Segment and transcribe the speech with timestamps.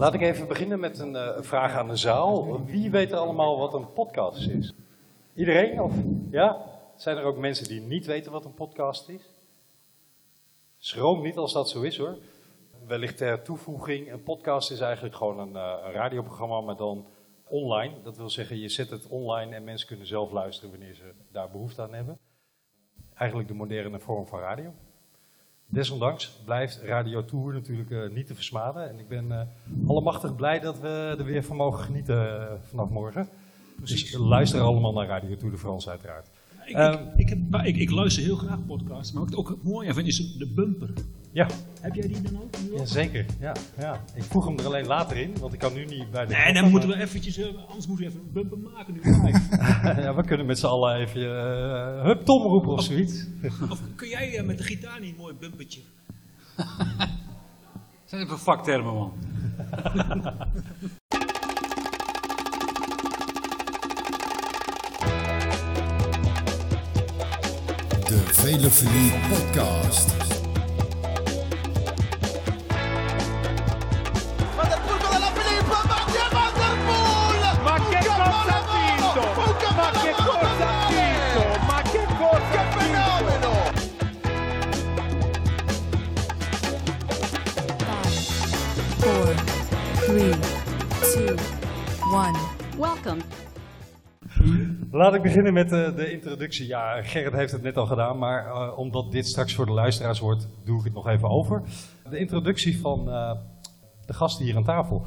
[0.00, 2.64] Laat ik even beginnen met een uh, vraag aan de zaal.
[2.64, 4.74] Wie weet er allemaal wat een podcast is?
[5.34, 5.80] Iedereen?
[5.80, 5.94] Of,
[6.30, 6.64] ja?
[6.96, 9.22] Zijn er ook mensen die niet weten wat een podcast is?
[10.78, 12.16] Schroom niet als dat zo is hoor.
[12.86, 17.06] Wellicht ter toevoeging, een podcast is eigenlijk gewoon een, uh, een radioprogramma, maar dan
[17.44, 18.02] online.
[18.02, 21.50] Dat wil zeggen, je zet het online en mensen kunnen zelf luisteren wanneer ze daar
[21.50, 22.18] behoefte aan hebben.
[23.14, 24.74] Eigenlijk de moderne vorm van radio.
[25.72, 28.88] Desondanks blijft Radio Tour natuurlijk uh, niet te versmaden.
[28.88, 29.40] En ik ben uh,
[29.86, 33.28] allemachtig blij dat we er weer van mogen genieten uh, vanaf morgen.
[33.76, 34.10] Precies.
[34.10, 36.30] Dus luister allemaal naar Radio Tour de France uiteraard.
[36.64, 39.58] Ik, um, ik, ik, heb, ik, ik, luister heel graag podcasts, maar wat ik ook
[39.62, 40.90] mooi vind is de bumper.
[41.32, 41.46] Ja.
[41.80, 42.78] Heb jij die dan ook?
[42.78, 43.26] Ja, zeker.
[43.40, 44.00] Ja, ja.
[44.14, 46.34] Ik voeg hem er alleen later in, want ik kan nu niet bij de...
[46.34, 49.00] Nee, dan moeten we eventjes, uh, anders moeten we even een bumper maken nu
[50.02, 53.26] ja, we kunnen met z'n allen even uh, hup Tom roepen of, zoiets.
[53.70, 55.80] Of kun jij uh, met de gitaar niet een mooi bumpertje?
[58.04, 59.12] zijn even vaktermen, man.
[68.04, 70.29] De Velofilie Podcast.
[92.10, 92.38] One.
[94.90, 96.66] Laat ik beginnen met de, de, introductie.
[96.66, 100.20] Ja, Gerrit heeft het net al gedaan, maar uh, omdat dit straks voor de luisteraars
[100.20, 101.62] wordt, doe ik het nog even over.
[102.10, 103.32] De introductie van uh,
[104.06, 105.04] de gasten hier aan tafel.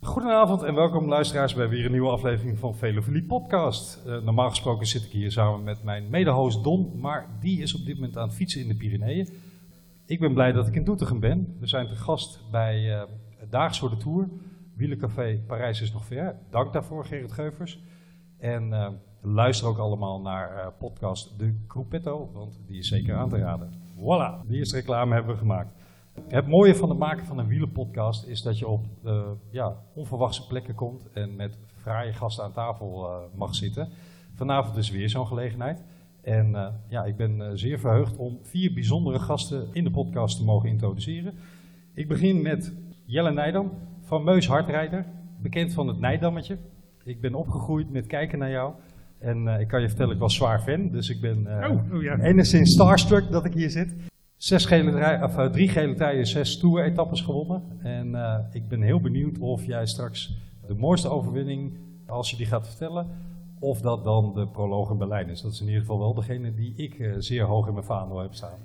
[0.00, 4.02] Goedenavond en welkom luisteraars bij weer een nieuwe aflevering van Velofilie Podcast.
[4.04, 7.94] Normaal gesproken zit ik hier samen met mijn mede-host Don, maar die is op dit
[7.94, 9.28] moment aan het fietsen in de Pyreneeën.
[10.06, 11.56] Ik ben blij dat ik in Doetinchem ben.
[11.60, 13.06] We zijn te gast bij
[13.50, 14.28] Daags voor de Tour.
[14.76, 16.36] Wielencafé Parijs is nog ver.
[16.50, 17.82] Dank daarvoor, Gerrit Geuvers.
[18.38, 18.88] En uh,
[19.20, 23.72] luister ook allemaal naar uh, podcast De Gruppetto, want die is zeker aan te raden.
[23.96, 25.74] Voilà, die eerste reclame hebben we gemaakt.
[26.28, 30.46] Het mooie van het maken van een wielenpodcast is dat je op uh, ja, onverwachte
[30.46, 33.88] plekken komt en met fraaie gasten aan tafel mag zitten.
[34.34, 35.84] Vanavond is weer zo'n gelegenheid.
[36.22, 40.68] En ja, ik ben zeer verheugd om vier bijzondere gasten in de podcast te mogen
[40.68, 41.34] introduceren.
[41.94, 42.74] Ik begin met
[43.04, 43.72] Jelle Nijdam,
[44.04, 45.06] fameus hardrijder,
[45.42, 46.58] bekend van het Nijdammetje.
[47.04, 48.72] Ik ben opgegroeid met kijken naar jou.
[49.18, 50.90] En uh, ik kan je vertellen, ik was zwaar fan.
[50.90, 52.18] Dus ik ben uh, oh, oh ja.
[52.18, 53.94] enigszins starstruck dat ik hier zit.
[54.36, 57.62] Zes gele of, uh, drie gele truien, zes tour-etappes gewonnen.
[57.82, 58.16] En
[58.52, 63.06] ik ben heel benieuwd of jij straks de mooiste overwinning, als je die gaat vertellen,
[63.58, 65.42] of dat dan de proloog in Berlijn is.
[65.42, 68.34] Dat is in ieder geval wel degene die ik zeer hoog in mijn vaandel heb
[68.34, 68.58] staan.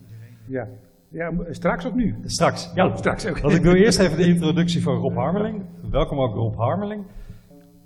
[0.45, 0.67] Ja,
[1.09, 2.15] ja, straks of nu?
[2.23, 2.87] Straks, ja.
[2.87, 3.41] Oh, straks.
[3.41, 5.63] Want ik doe eerst even de introductie van Rob Harmeling.
[5.91, 7.03] Welkom ook Rob Harmeling.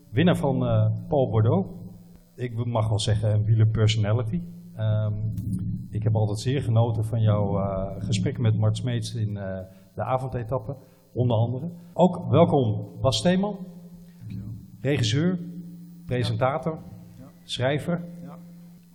[0.09, 1.67] Winnaar van uh, Paul Bordeaux.
[2.35, 4.41] Ik mag wel zeggen een wieler personality.
[4.79, 5.33] Um,
[5.89, 9.59] ik heb altijd zeer genoten van jouw uh, gesprekken met Mart Smeets in uh,
[9.95, 10.75] de avondetappe,
[11.13, 11.69] onder andere.
[11.93, 13.57] Ook welkom Bas Steeman,
[14.81, 15.39] regisseur,
[16.05, 16.79] presentator,
[17.19, 17.25] ja.
[17.43, 18.37] schrijver, ja.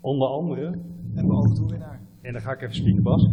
[0.01, 0.79] onder andere.
[1.15, 2.01] En beoogd toewinnaar.
[2.23, 3.29] En dan ga ik even spieken, Bas.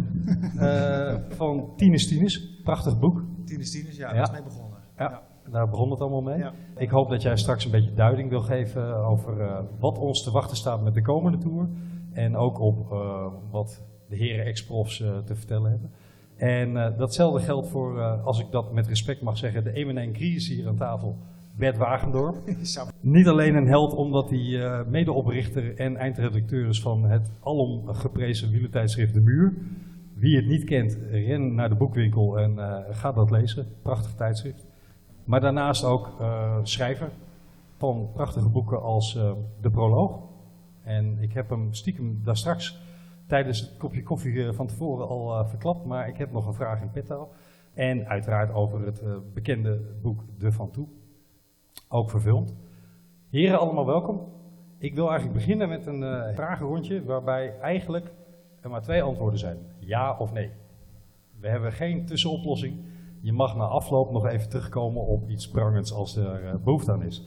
[0.56, 3.24] uh, van Tines Tines, prachtig boek.
[3.44, 4.78] Tines Tines, ja, daar is mee begonnen.
[4.98, 6.38] Ja, ja, daar begon het allemaal mee.
[6.38, 6.52] Ja.
[6.76, 10.30] Ik hoop dat jij straks een beetje duiding wil geven over uh, wat ons te
[10.30, 11.68] wachten staat met de komende tour.
[12.12, 15.90] En ook op uh, wat de heren ex-profs te vertellen hebben.
[16.36, 20.68] En datzelfde geldt voor, als ik dat met respect mag zeggen, de eminent crisis hier
[20.68, 21.18] aan tafel.
[21.56, 22.36] Bert Wagendorp.
[23.00, 28.50] Niet alleen een held omdat hij uh, medeoprichter en eindredacteur is van het alom geprezen
[28.50, 29.54] wielertijdschrift De Muur.
[30.14, 33.66] Wie het niet kent, ren naar de boekwinkel en uh, ga dat lezen.
[33.82, 34.66] Prachtig tijdschrift.
[35.24, 37.10] Maar daarnaast ook uh, schrijver
[37.76, 39.12] van prachtige boeken als
[39.60, 40.20] De Proloog.
[40.82, 42.80] En ik heb hem stiekem daar straks
[43.26, 45.84] tijdens het kopje koffie van tevoren al verklapt.
[45.84, 47.28] Maar ik heb nog een vraag in petto.
[47.74, 49.02] En uiteraard over het
[49.34, 50.86] bekende boek De Van Toe
[51.88, 52.54] ook vervuld.
[53.30, 54.32] Heren, allemaal welkom.
[54.78, 58.12] Ik wil eigenlijk beginnen met een uh, vragenrondje waarbij eigenlijk
[58.60, 59.58] er maar twee antwoorden zijn.
[59.78, 60.50] Ja of nee.
[61.40, 62.84] We hebben geen tussenoplossing.
[63.20, 67.02] Je mag na afloop nog even terugkomen op iets prangends als er uh, behoefte aan
[67.02, 67.24] is.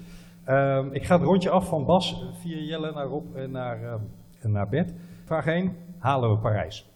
[0.48, 3.94] Um, ik ga het rondje af van Bas via Jelle naar Rob en naar, uh,
[4.40, 4.94] en naar Bert.
[5.26, 5.76] Vraag 1.
[5.98, 6.90] Halen we Parijs?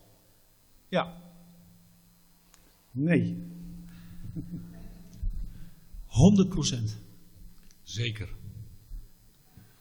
[0.88, 1.14] Ja.
[2.92, 3.52] Nee.
[6.06, 7.03] 100 procent.
[7.84, 8.30] Zeker.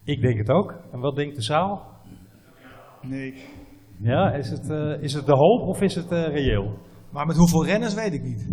[0.05, 0.75] Ik denk het ook.
[0.93, 1.87] En wat denkt de zaal?
[3.03, 3.35] Nee.
[3.99, 6.79] Ja, is het, uh, is het de hoop of is het uh, reëel?
[7.11, 8.47] Maar met hoeveel renners weet ik niet.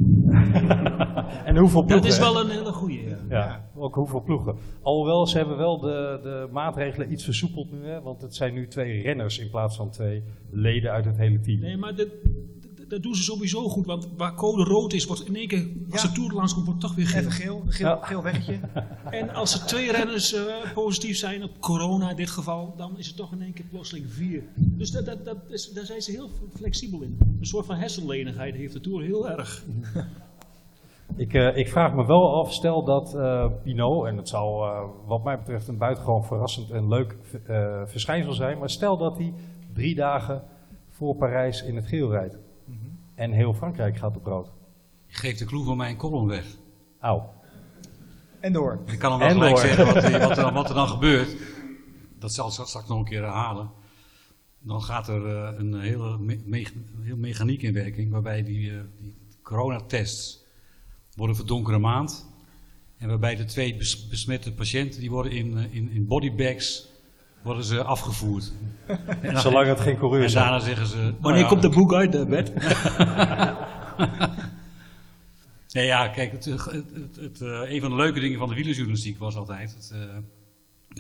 [1.46, 2.01] En hoeveel ploegen?
[2.01, 3.07] Dat is wel een hele goeie.
[3.07, 3.18] Ja.
[3.30, 4.56] Ja, ook hoeveel ploegen.
[4.81, 8.68] Alhoewel, ze hebben wel de, de maatregelen iets versoepeld nu, hè, want het zijn nu
[8.68, 11.60] twee renners in plaats van twee leden uit het hele team.
[11.60, 12.07] Nee, maar dat,
[12.89, 13.86] dat, doen ze sowieso goed.
[13.86, 16.07] Want waar code rood is, wordt in één keer, als Ja.
[16.07, 17.19] de Tour langs komt, wordt het toch weer geel.
[17.19, 18.00] Even geel, een geel, Ja.
[18.01, 18.59] geel weggetje.
[19.09, 20.44] En als er twee renners eh,
[20.74, 24.06] positief zijn op corona in dit geval, dan is het toch in één keer plotseling
[24.12, 24.44] vier.
[24.56, 27.18] Dus dat, dat, dat is, daar zijn ze heel flexibel in.
[27.39, 29.63] Een soort van hersenlenigheid heeft de Tour heel erg.
[31.15, 34.81] Ik, eh, ik vraag me wel af, stel dat eh Pinot, en het zou eh,
[35.06, 37.15] wat mij betreft een buitengewoon verrassend en leuk
[37.47, 39.33] eh, verschijnsel zijn, maar stel dat hij
[39.74, 40.44] drie dagen
[40.89, 42.38] voor Parijs in het geel rijdt.
[43.16, 44.51] En heel Frankrijk gaat op rood.
[45.07, 46.45] Ik geef de clue van mijn column weg.
[47.00, 47.33] Auw.
[48.39, 48.80] En door.
[48.86, 49.66] Ik kan hem wel En gelijk door.
[49.66, 51.36] zeggen wat, er- wat, er, wat er dan gebeurt.
[52.19, 53.71] Dat zal ik straks nog een keer herhalen.
[54.60, 56.66] Dan gaat er eh, een hele me- me-
[57.01, 60.44] heel mechaniek in werking, waarbij die, eh, die coronatests
[61.15, 62.27] worden voor donkere maand.
[62.98, 66.88] En waarbij de twee bes- besmette patiënten, die worden in, eh, in, in bodybags
[67.44, 68.51] worden ze afgevoerd.
[68.86, 69.00] En
[69.33, 70.33] dan- Zolang het geen coureur En is.
[70.33, 70.97] daarna zeggen ze...
[70.97, 72.51] nou Wanneer ja, komt de boek uit, Bert?
[75.71, 78.56] Nee, ja, kijk, het, het, het, het, eh, een van de leuke dingen van de
[78.56, 80.00] wielerjournalistiek was altijd het eh,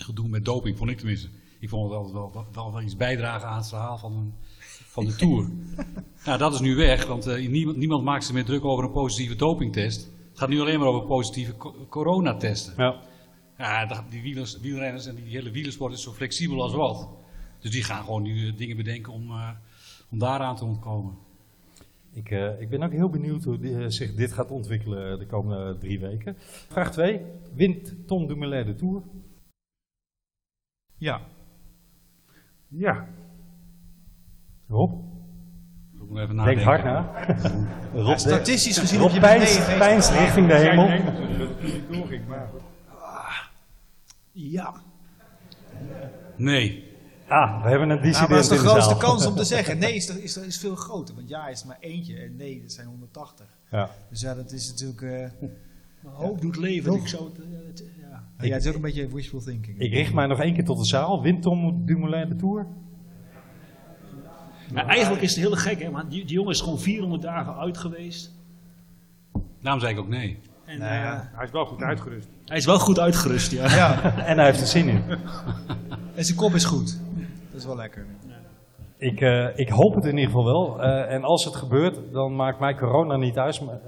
[0.03, 1.27] gedoe met doping, vond ik tenminste.
[1.59, 4.33] Ik vond het altijd wel, wel, wel, wel iets bijdragen aan het verhaal van, een,
[4.87, 5.49] van de Tour.
[6.25, 8.91] nou, dat is nu weg, want eh, niemand, niemand maakt zich meer druk over een
[8.91, 10.09] positieve dopingtest.
[10.29, 12.73] Het gaat nu alleen maar over positieve co- coronatesten.
[12.77, 12.95] Ja.
[13.59, 17.09] Ja, die wielers, wielrenners en die hele wielersport is zo flexibel als wat.
[17.59, 19.49] Dus die gaan gewoon nu eh, dingen bedenken om, eh,
[20.09, 21.17] om daaraan te ontkomen.
[22.13, 25.77] Ik, eh, ik ben ook heel benieuwd hoe die, zich dit gaat ontwikkelen de komende
[25.77, 26.35] drie weken.
[26.67, 27.21] Vraag 2.
[27.53, 29.03] Wint Tom Dumoulin de Tour?
[30.97, 31.21] Ja.
[32.67, 33.07] Ja.
[34.67, 34.91] Rob?
[35.93, 36.63] Ik moet even Denk nadenken.
[36.63, 36.83] hard
[37.93, 38.01] na.
[38.01, 40.87] Rob, Statistisch gezien Rob heb je met pijnst, 99 pijnst richting de hemel.
[40.87, 42.68] Nee, natuurlijk, dat het maar goed.
[44.47, 44.73] Ja.
[46.35, 46.87] Nee.
[47.27, 49.35] Ah, we hebben een Nou, maar dat dissident is de in de grootste kans om
[49.35, 49.77] te zeggen.
[49.77, 51.15] Nee is, er- is, er- is veel groter.
[51.15, 52.17] Want ja is er maar eentje.
[52.17, 53.45] En nee, dat zijn 180.
[53.71, 53.89] Ja.
[54.09, 55.01] Dus ja, dat is natuurlijk...
[55.41, 55.49] eh,
[56.03, 56.93] Maar hoop doet leven.
[56.93, 58.23] Ik zou het, eh, het- ja.
[58.45, 59.79] ja, het is ook een beetje wishful thinking.
[59.79, 61.21] Ik richt mij nog één keer tot de zaal.
[61.21, 62.67] Wint Tom Dumoulin de Tour?
[64.73, 65.91] Maar eigenlijk is het heel gek, hè?
[65.91, 68.35] Want die, die jongen is gewoon 400 dagen uit geweest.
[69.61, 70.39] Daarom zei ik ook nee.
[70.69, 71.29] En Nou eh, ja.
[71.33, 72.27] Hij is wel goed uitgerust.
[72.45, 73.69] hij is wel goed uitgerust, ja.
[73.75, 75.03] Ja, En hij heeft er zin in.
[76.15, 76.99] en zijn kop is goed.
[77.51, 78.05] Dat is wel lekker.
[78.97, 80.81] Ik, eh, ik hoop het in ieder geval wel.
[80.81, 83.37] Eh, en als het gebeurt, dan maakt mij corona niet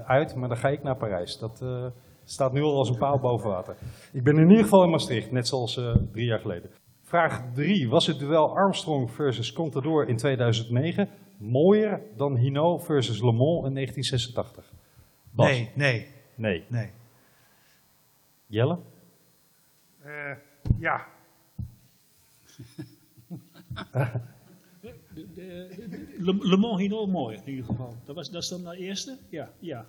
[0.06, 1.38] uit, maar dan ga ik naar Parijs.
[1.38, 1.86] Dat eh,
[2.24, 3.76] staat nu al als een paal boven water.
[4.12, 6.70] Ik ben in ieder geval in Maastricht, net zoals eh, drie jaar geleden.
[7.02, 7.88] Vraag 3.
[7.88, 11.08] Was het duel Armstrong versus Contador in 2009
[11.38, 14.72] mooier dan Hinault versus Le Mans in 1986?
[15.30, 15.46] Bas?
[15.46, 16.06] Nee, nee,
[16.42, 16.64] Nee.
[16.68, 16.90] nee.
[18.46, 18.78] Jelle?
[20.02, 20.32] Eh,
[20.78, 21.06] ja.
[24.80, 27.94] De- de- de- Le, Le Mans mooi in ieder geval.
[28.04, 29.18] Dat, was, dat is dan de eerste?
[29.28, 29.50] Ja.
[29.58, 29.86] ja.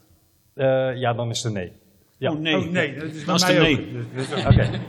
[0.53, 1.71] Eh, ja, dan is het nee.
[2.17, 2.31] Ja.
[2.31, 2.57] Oh nee.
[2.57, 3.79] Oh, nee, dat is Dat is de nee.
[3.79, 3.91] ook.
[4.15, 4.79] Dus- dus- Oké,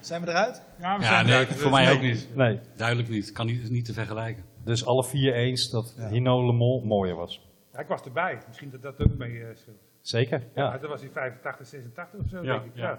[0.00, 0.62] Zijn we eruit?
[0.80, 1.48] ja, we Ja, zijn nee, eruit.
[1.54, 1.94] voor mij nee.
[1.94, 2.28] ook niet.
[2.34, 2.60] nee.
[2.76, 3.32] Duidelijk niet.
[3.32, 4.44] Kan niet, niet te vergelijken.
[4.64, 6.08] Dus alle vier eens dat Ja.
[6.08, 7.48] Hinault Le Mans mooier was.
[7.72, 8.38] Ja, ik was erbij.
[8.46, 9.82] Misschien dat dat ook mee eh scheelt.
[10.04, 10.42] Zeker?
[10.54, 10.72] Ja.
[10.72, 10.78] Ja.
[10.78, 12.70] dat was in 85, 86 of zo, denk ik.
[12.74, 12.98] Ja.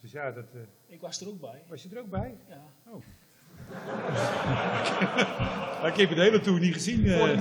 [0.00, 1.62] Dus ja, dat, eh, Ik was er ook bij.
[1.68, 2.36] was je er ook bij?
[2.48, 2.62] Ja.
[2.92, 3.02] Oh.
[5.90, 7.06] ik heb de hele tour niet gezien.
[7.06, 7.38] eh.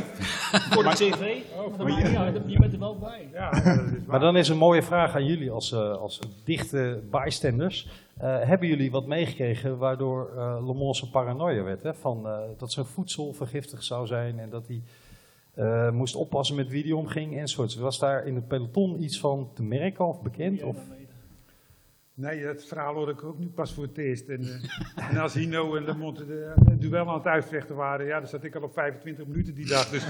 [0.51, 1.37] Voor de tv.
[1.77, 3.29] Maar niet uit, je bent er wel bij.
[3.33, 3.93] ja, dat is waar.
[4.07, 7.87] Maar dan is een mooie vraag aan jullie als, eh, als dichte bystanders.
[8.17, 11.83] Eh, hebben jullie wat meegekregen waardoor eh Le Mans een paranoia werd?
[11.83, 11.93] Hè?
[11.93, 14.81] Van, eh, dat zijn voedsel vergiftigd zou zijn en dat hij
[15.57, 17.75] eh, moest oppassen met wie hij omging enzovoorts.
[17.75, 20.63] Was daar in het peloton iets van te merken of bekend?
[20.63, 20.77] Of?
[22.17, 24.27] Nee, dat verhaal hoor ik ook nu pas voor het eerst.
[24.29, 28.05] En, eh, en als Hino en Le Monde de, de duel aan het uitvechten waren,
[28.05, 29.89] ja, dan zat ik al op 25 minuten die dag.
[29.89, 30.05] Dus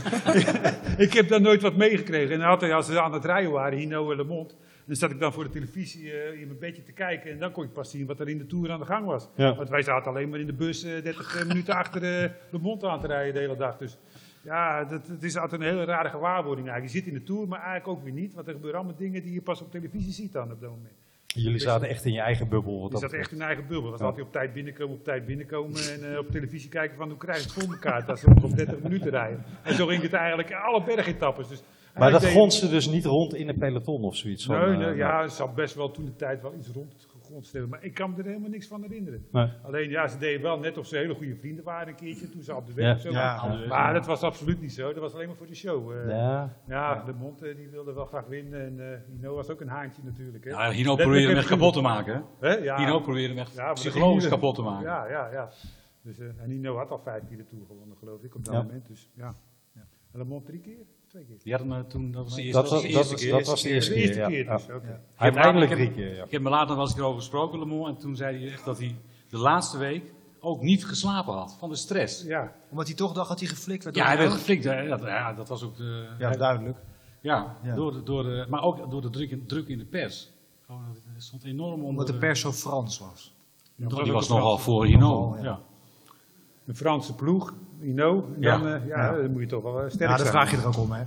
[1.06, 2.36] ik heb daar nooit wat meegekregen.
[2.36, 4.54] En altijd als ze aan het rijden waren, Hino en Le Monde,
[4.86, 7.32] dan zat ik dan voor de televisie eh, in mijn bedje te kijken.
[7.32, 9.30] En dan kon ik pas zien wat er in de Tour aan de gang was.
[9.36, 9.56] Ja.
[9.56, 12.02] Want wij zaten alleen maar in de bus eh, 30 minuten achter
[12.52, 13.78] Le Monde aan te rijden de hele dag.
[13.78, 13.98] Dus
[14.48, 16.94] ja, dat, het is altijd een hele rare gewaarwording eigenlijk.
[16.96, 18.34] Je zit in de Tour, maar eigenlijk ook weer niet.
[18.34, 20.94] Want er gebeuren allemaal dingen die je pas op televisie ziet dan op dat moment.
[21.28, 22.76] Jullie zaten echt in je eigen bubbel.
[22.82, 23.90] Wat Je dat zat echt in een eigen bubbel.
[23.92, 24.06] Dat Ja.
[24.06, 27.38] altijd op tijd binnenkomen, op tijd binnenkomen en eh, op televisie kijken van hoe krijg
[27.38, 29.44] ik het voor elkaar als ze nog op 30 minuten rijden.
[29.64, 31.48] En zo ging het eigenlijk alle bergetappes.
[31.48, 31.64] Dus
[31.96, 34.48] Maar dat deed- dus niet rond in een peloton of zoiets?
[34.48, 37.08] Nee, eh, nee, nou, ja, er zat best wel toen de tijd wel iets rond
[37.28, 37.70] grond.
[37.70, 39.26] Maar ik kan me er helemaal niks van herinneren.
[39.32, 39.50] Nee.
[39.64, 42.42] Alleen ja, ze deden wel net of ze hele goede vrienden waren een keertje toen
[42.42, 42.94] ze op de weg Ja.
[42.94, 43.10] of zo.
[43.12, 43.16] Ja.
[43.42, 43.68] waren.
[43.68, 44.94] Maar dat was absoluut niet zo.
[44.94, 45.92] Dat was alleen maar voor de show.
[45.92, 46.10] eh.
[46.10, 46.58] ja.
[46.68, 47.04] Ja.
[47.04, 48.62] de Mond eh, die wilde wel graag winnen.
[48.66, 50.44] En eh Hino was ook een haantje natuurlijk.
[50.44, 50.50] Hè?
[50.50, 52.24] Ja, Hino probeerde hem echt kapot te maken.
[52.40, 52.50] Hè?
[52.50, 52.56] Hè?
[52.56, 52.78] Ja.
[52.78, 54.86] Hino probeerde hem echt psychologisch kapot te maken.
[54.86, 55.50] Ja, ja, ja.
[56.02, 58.54] Dus, eh, en Nino had al vijf keer de Tour gewonnen, geloof ik, op dat
[58.54, 58.62] Ja.
[58.62, 58.88] moment.
[58.88, 59.36] Dus ja.
[60.12, 60.86] En Le Mans drie keer?
[61.26, 61.38] Twee keer?
[61.44, 63.32] Die eh, toen, dat was de eerste, Dat was, de dat, eerste was- keer.
[63.32, 64.28] dat was de eerste De keer, eerste ja.
[64.28, 64.56] keer Ja.
[64.56, 66.24] dus, Ik heb- drie keer, ja.
[66.24, 68.66] Ik heb me later wel eens erover gesproken, Le Mans, en toen zei hij echt
[68.66, 68.96] dat hij
[69.30, 72.24] de laatste week ook niet geslapen had van de stress.
[72.24, 73.96] Ja, Omdat hij toch dacht dat hij geflikt werd.
[73.96, 74.64] Ja, hij de werd geflikt.
[74.64, 76.78] Dat, ja, dat was ook de, Ja, duidelijk.
[77.22, 77.76] ja, Ja.
[77.76, 80.32] Door de, door de, maar ook door de druk in, druk in de pers.
[80.66, 80.84] Gewoon,
[81.14, 83.36] het stond enorm onder Omdat de pers zo Frans was.
[83.76, 85.36] Ja, Die was nogal voor Hino.
[85.38, 85.44] Ja.
[85.44, 85.60] ja.
[86.66, 88.30] Een Franse ploeg, Hino.
[88.40, 89.16] Dan, eh, ja, Ja.
[89.22, 90.30] dan moet je toch wel eh, sterk Ja, daar zijn.
[90.32, 91.04] vraag je er ook om, hè?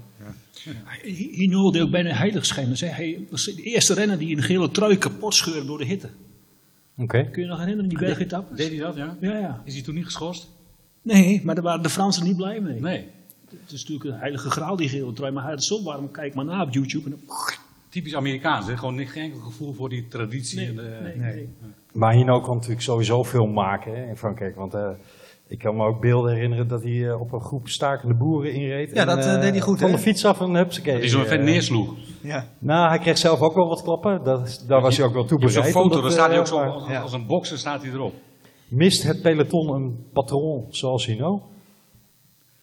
[1.02, 2.72] Hino deed ook bijna heiligschijn.
[2.76, 6.08] Hij, hij was de eerste renner die een gele trui kapot scheurde door de hitte.
[6.96, 7.24] Oké.
[7.30, 8.56] Kun je nog herinneren, die bergetappes?
[8.58, 9.16] Deed hij dat, ja?
[9.20, 9.62] Ja, ja.
[9.64, 10.48] Is hij toen niet geschorst?
[11.02, 12.80] Nee, maar daar waren de Fransen niet blij mee.
[12.80, 13.06] Nee.
[13.50, 15.32] Het is natuurlijk een heilige graal, die gele trui.
[15.32, 16.10] Maar hij had het zo warm.
[16.10, 17.04] Kijk maar na op YouTube.
[17.04, 17.36] En dan,
[17.88, 18.76] Typisch Amerikaans, hè?
[18.76, 20.58] gewoon niet, geen enkel gevoel voor die traditie.
[20.58, 21.34] nee, en de, nee, nee.
[21.34, 21.48] nee.
[21.92, 24.56] Maar Hino kan natuurlijk sowieso veel maken hè, in Frankrijk.
[24.56, 24.90] Want eh,
[25.50, 28.90] ik kan me ook beelden herinneren dat hij eh, op een groep stakende boeren inreed.
[28.94, 30.92] Ja, en, dat, eh, eh, deed hij goed, Van de fiets af en hupsakee.
[30.92, 31.94] Dat hij zo'n vet neersloeg.
[32.20, 32.46] Ja.
[32.58, 34.24] Nou, hij kreeg zelf ook wel wat klappen.
[34.24, 35.84] Dat, daar was hij ook wel toe hebt zo'n bereid.
[35.84, 37.00] foto, daar staat hij ook zo, als, ja.
[37.00, 38.14] als een bokser staat hij erop.
[38.68, 41.42] Mist het peloton een patroon zoals Hino?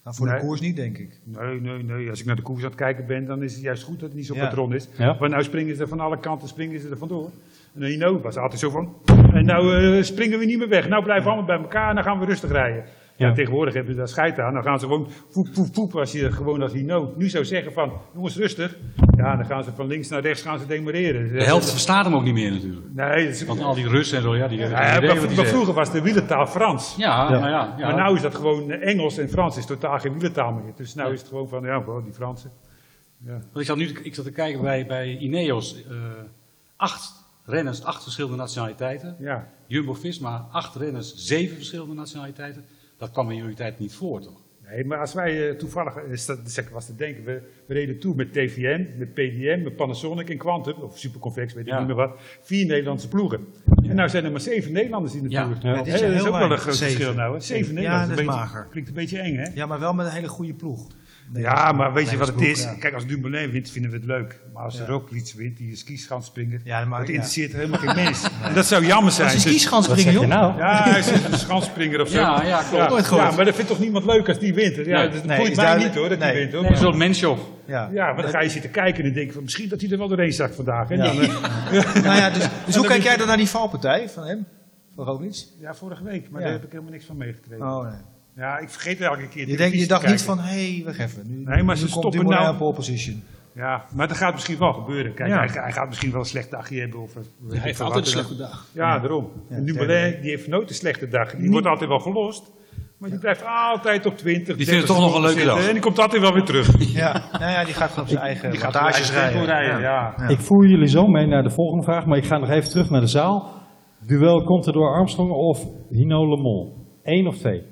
[0.03, 0.39] Nou, voor Nee.
[0.39, 1.19] de koers niet, denk ik.
[1.23, 2.09] Nee, nee, nee.
[2.09, 4.07] Als ik naar de koers aan het kijken ben, dan is het juist goed dat
[4.09, 4.43] het niet zo'n Ja.
[4.43, 4.87] patroon is.
[4.97, 5.17] Ja.
[5.17, 7.29] Want nou springen ze er van alle kanten springen ze er vandoor.
[7.75, 8.95] En Hino was altijd zo van,
[9.33, 10.87] en nou eh, springen we niet meer weg.
[10.89, 12.83] Nou blijven we allemaal bij elkaar en dan gaan we rustig rijden.
[13.15, 13.27] Ja.
[13.27, 13.33] Ja.
[13.33, 14.53] tegenwoordig hebben ze daar scheid aan.
[14.53, 15.95] Dan gaan ze gewoon poep, poep, poep.
[15.95, 18.77] Als je gewoon als Hino nu zou zeggen van, jongens rustig.
[19.15, 21.33] Ja, dan gaan ze van links naar rechts gaan ze demareren.
[21.33, 22.85] De helft verstaat hem ook niet meer natuurlijk.
[22.93, 25.07] Nee, dat is, Want al die Russen en zo, ja, die hebben ja, geen idee
[25.07, 25.53] maar, wat die maar zeggen.
[25.53, 26.95] vroeger was de wielentaal Frans.
[26.97, 27.39] Ja, Ja.
[27.39, 27.75] maar ja.
[27.77, 27.91] ja.
[27.95, 30.73] Maar nu is dat gewoon eh, Engels en Frans is totaal geen wielentaal meer.
[30.75, 32.51] Dus nu is het gewoon van, ja, gewoon die Fransen.
[33.25, 33.31] Ja.
[33.31, 35.83] Want ik zat nu ik zat te kijken bij, bij Ineos.
[35.89, 35.95] eh,
[36.75, 37.16] acht
[37.47, 39.15] renners, acht verschillende nationaliteiten.
[39.19, 39.47] ja.
[39.67, 42.65] Jumbo-Visma, acht renners, zeven verschillende nationaliteiten.
[42.97, 44.41] Dat kwam in jullie tijd niet voor, toch?
[44.69, 46.39] Nee, maar als wij eh, toevallig, eh, is dat,
[46.71, 50.73] was te denken, we, we reden toe met TVM, met PDM, met Panasonic en Quantum,
[50.73, 51.77] of Superconvex, weet ik Ja.
[51.77, 52.19] niet meer wat.
[52.41, 53.47] Vier Nederlandse ploegen.
[53.83, 55.47] En nou zijn er maar zeven Nederlanders in de Ja.
[55.47, 56.93] Dit dat is heel ook wel een groot zeven.
[56.95, 57.33] verschil nou.
[57.33, 57.39] Hè?
[57.39, 58.09] Zeven Ja, Nederlanders.
[58.09, 58.67] dat is een beetje- mager.
[58.69, 59.47] Klinkt een beetje eng, hè?
[59.53, 60.87] Ja, maar wel met een hele goede ploeg.
[61.33, 62.67] Ja, maar weet je wat het is?
[62.79, 64.39] Kijk, als Dumoulin wint, vinden we het leuk.
[64.53, 64.83] Maar als Ja.
[64.83, 67.13] er ook iets wint, die skischansspringer, Ja, dat dat ja.
[67.13, 68.27] interesseert helemaal geen mens.
[68.43, 69.29] En dat zou jammer zijn.
[69.39, 70.25] Springen, zeg je joh.
[70.27, 70.57] nou?
[70.57, 72.17] Ja, hij is een schansspringer of zo.
[72.19, 73.09] Ja, ja, klopt.
[73.09, 74.75] Ja, maar dat vindt toch niemand leuk als die wint?
[74.75, 75.09] Ja, Nee.
[75.09, 75.93] dat Nee, boeit is mij duidelijk.
[75.93, 76.31] niet hoor, dat Nee.
[76.31, 76.63] die wint hoor.
[76.63, 77.39] Een Maar- soort menshof.
[77.65, 77.89] Ja.
[77.93, 80.07] Ja, maar dan ga je zitten kijken en denk van misschien dat hij er wel
[80.07, 80.89] doorheen zakt vandaag.
[80.89, 80.95] Ja.
[80.97, 81.15] dan,
[82.03, 84.45] Nou ja, dus, dus hoe kijk is- jij dan naar die valpartij van hem?
[84.95, 85.43] Van Roglic?
[85.59, 87.65] ja, vorige week, maar daar heb ik helemaal niks van meegekregen.
[87.65, 87.99] Oh nee.
[88.37, 89.47] Ja, ik vergeet elke keer.
[89.47, 91.23] Je, denkt, je dacht niet van, hé, hey, wacht even.
[91.27, 93.23] Nu, Nee, maar nu ze komt stoppen nou- op pole position.
[93.53, 95.13] Ja, maar dat gaat misschien wel gebeuren.
[95.13, 95.37] Kijk, Ja.
[95.37, 96.99] hij, hij gaat misschien wel een slecht dagje hebben.
[97.01, 98.65] Of, Hij heeft altijd een slechte dag.
[98.73, 99.31] Ja, daarom.
[99.49, 101.35] Ja, en Dumoulin, die heeft nooit een slechte dag.
[101.35, 102.51] Die wordt altijd wel gelost.
[102.97, 104.55] Maar die blijft altijd op 20.
[104.57, 105.67] Die vindt het 30 toch nog een leuke zitten dag.
[105.67, 106.67] En die komt altijd wel weer terug.
[106.93, 109.45] Ja, nou ja, die gaat gewoon op zijn eigen Die gaat rijden.
[109.45, 110.27] rijden, ja.
[110.27, 112.89] Ik voer jullie zo mee naar de volgende vraag, maar ik ga nog even terug
[112.89, 113.51] naar de zaal.
[114.07, 116.69] Duel Contador Armstrong of Hino Le Mans?
[117.03, 117.63] Eén of twee?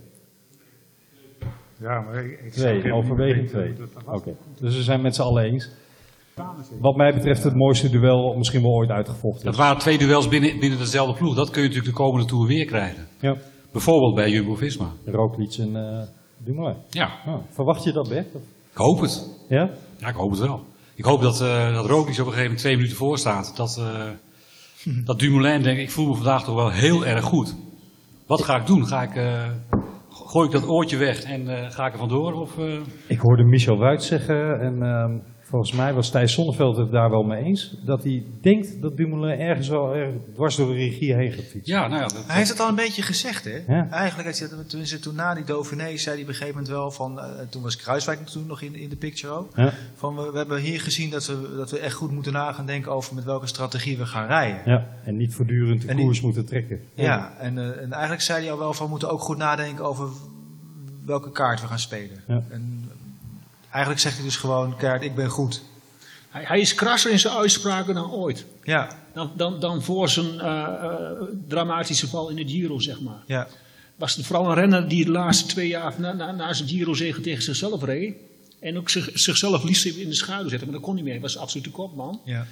[1.85, 2.81] Ja, maar ik, ik Twee,
[3.15, 3.73] weten twee.
[4.05, 5.69] Oké, dus we zijn met z'n allen eens.
[6.79, 9.45] Wat mij betreft het mooiste duel misschien wel ooit uitgevochten.
[9.45, 11.35] Dat waren twee duels binnen, binnen dezelfde ploeg.
[11.35, 13.07] Dat kun je natuurlijk de komende Tour weer krijgen.
[13.19, 13.35] Ja,
[13.71, 14.91] Bijvoorbeeld bij Jumbo-Visma.
[15.05, 16.75] Roglic en eh Dumoulin.
[16.89, 18.25] Ja, Oh, verwacht je dat, Bert?
[18.71, 19.29] ik hoop het.
[19.49, 19.69] Ja?
[19.97, 20.65] Ja, ik hoop het wel.
[20.95, 23.53] Ik hoop dat, eh dat Roglic op een gegeven moment twee minuten voor staat.
[23.55, 24.09] Dat, eh,
[25.05, 27.55] dat Dumoulin denkt, ik voel me vandaag toch wel heel erg goed.
[28.25, 28.87] Wat ga ik doen?
[28.87, 29.43] Ga ik, eh,
[30.35, 32.33] gooi ik dat oortje weg en eh, ga ik er vandoor?
[32.33, 35.17] Of, eh, Ik hoorde Michel Wuit zeggen, en ehm,
[35.55, 39.39] volgens mij was Thijs Sonneveld het daar wel mee eens, dat hij denkt dat Dumoulin
[39.39, 41.73] ergens wel erg dwars door de regie heen gaat fietsen.
[41.75, 43.63] ja, nou ja, dat- Hij heeft het al een beetje gezegd, hè?
[43.67, 43.89] Ja.
[43.89, 46.67] Eigenlijk, heeft hij dat- tenminste, toen na die Dauphiné zei hij op een gegeven moment
[46.67, 47.19] wel van...
[47.19, 49.51] eh, toen was Kruiswijk toen nog in, in de picture ook.
[49.55, 52.65] Ja, Van, we, we hebben hier gezien dat we, dat we echt goed moeten nagaan
[52.65, 54.61] denken over met welke strategie we gaan rijden.
[54.65, 54.87] ja.
[55.03, 56.79] en niet voortdurend de En die- koers moeten trekken.
[56.93, 59.85] Ja, en, eh, en eigenlijk zei hij al wel van we moeten ook goed nadenken
[59.85, 60.07] over
[61.05, 62.23] welke kaart we gaan spelen.
[62.27, 62.43] Ja.
[62.49, 62.89] En
[63.75, 65.61] eigenlijk zegt hij dus gewoon, kaart, ik ben goed.
[66.29, 68.45] Hij, hij is krasser in zijn uitspraken dan ooit.
[68.63, 71.11] Ja, Dan, dan, dan voor zijn eh, eh,
[71.47, 73.23] dramatische val in de Giro, zeg maar.
[73.25, 73.47] ja,
[73.95, 77.21] Was het vooral een renner die de laatste twee jaar na, na, na zijn Giro-zegen
[77.23, 78.15] tegen zichzelf reed.
[78.59, 81.13] En ook zich, zichzelf liefst in de schaduw zette, maar dat kon niet meer.
[81.13, 82.21] Hij was absoluut de kopman.
[82.25, 82.45] ja.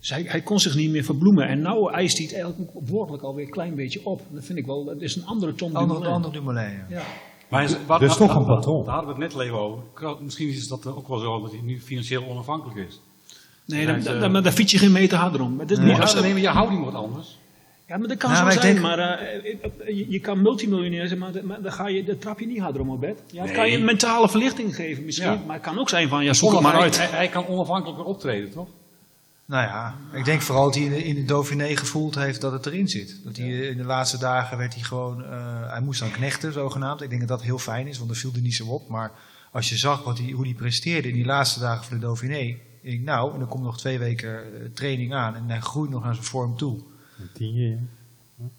[0.00, 1.48] Dus hij, hij kon zich niet meer verbloemen.
[1.48, 4.22] En nou eist hij het eigenlijk woordelijk alweer een klein beetje op.
[4.30, 6.14] Dat vind ik wel, dat is een andere Tom Andere, Dumoulin.
[6.14, 6.84] andere Dumoulin, ja.
[6.88, 7.02] Ja.
[7.48, 8.84] Maar is, wat, Dus toch een patroon.
[8.84, 9.78] Daar hadden we het net al even over.
[10.20, 13.00] Misschien is dat ook wel zo dat hij nu financieel onafhankelijk is.
[13.64, 15.56] Nee, dan, dan, dan, fiets je geen meter harder om.
[15.56, 17.38] Maar dit, Nee, als- nee, maar je houding wordt anders.
[17.86, 18.74] ja, maar dat kan Nou, zo zijn.
[18.74, 22.40] denk- Maar eh, je, je kan multimiljonair zijn, maar, maar dan, ga je, dan trap
[22.40, 23.22] je niet harder om op bed.
[23.32, 25.30] Ja, dat kan je een mentale verlichting geven misschien.
[25.32, 25.42] Ja.
[25.46, 26.96] Maar het kan ook zijn van, ja, zoek maar uit.
[26.98, 28.68] hij, hij kan onafhankelijker optreden, toch?
[29.48, 32.52] Nou ja, ik denk vooral dat hij in de, in de Dauphiné gevoeld heeft dat
[32.52, 33.20] het erin zit.
[33.24, 36.52] Dat hij eh, in de laatste dagen werd hij gewoon, eh, hij moest dan knechten
[36.52, 37.02] zogenaamd.
[37.02, 38.88] Ik denk dat dat heel fijn is, want dat viel er niet zo op.
[38.88, 39.12] Maar
[39.52, 42.56] als je zag wat hij, hoe hij presteerde in die laatste dagen van de Dauphiné.
[42.82, 46.04] Ik nou, en er komt nog twee weken eh, training aan en hij groeit nog
[46.04, 46.80] aan zijn vorm toe.
[47.34, 47.78] Tien jaar.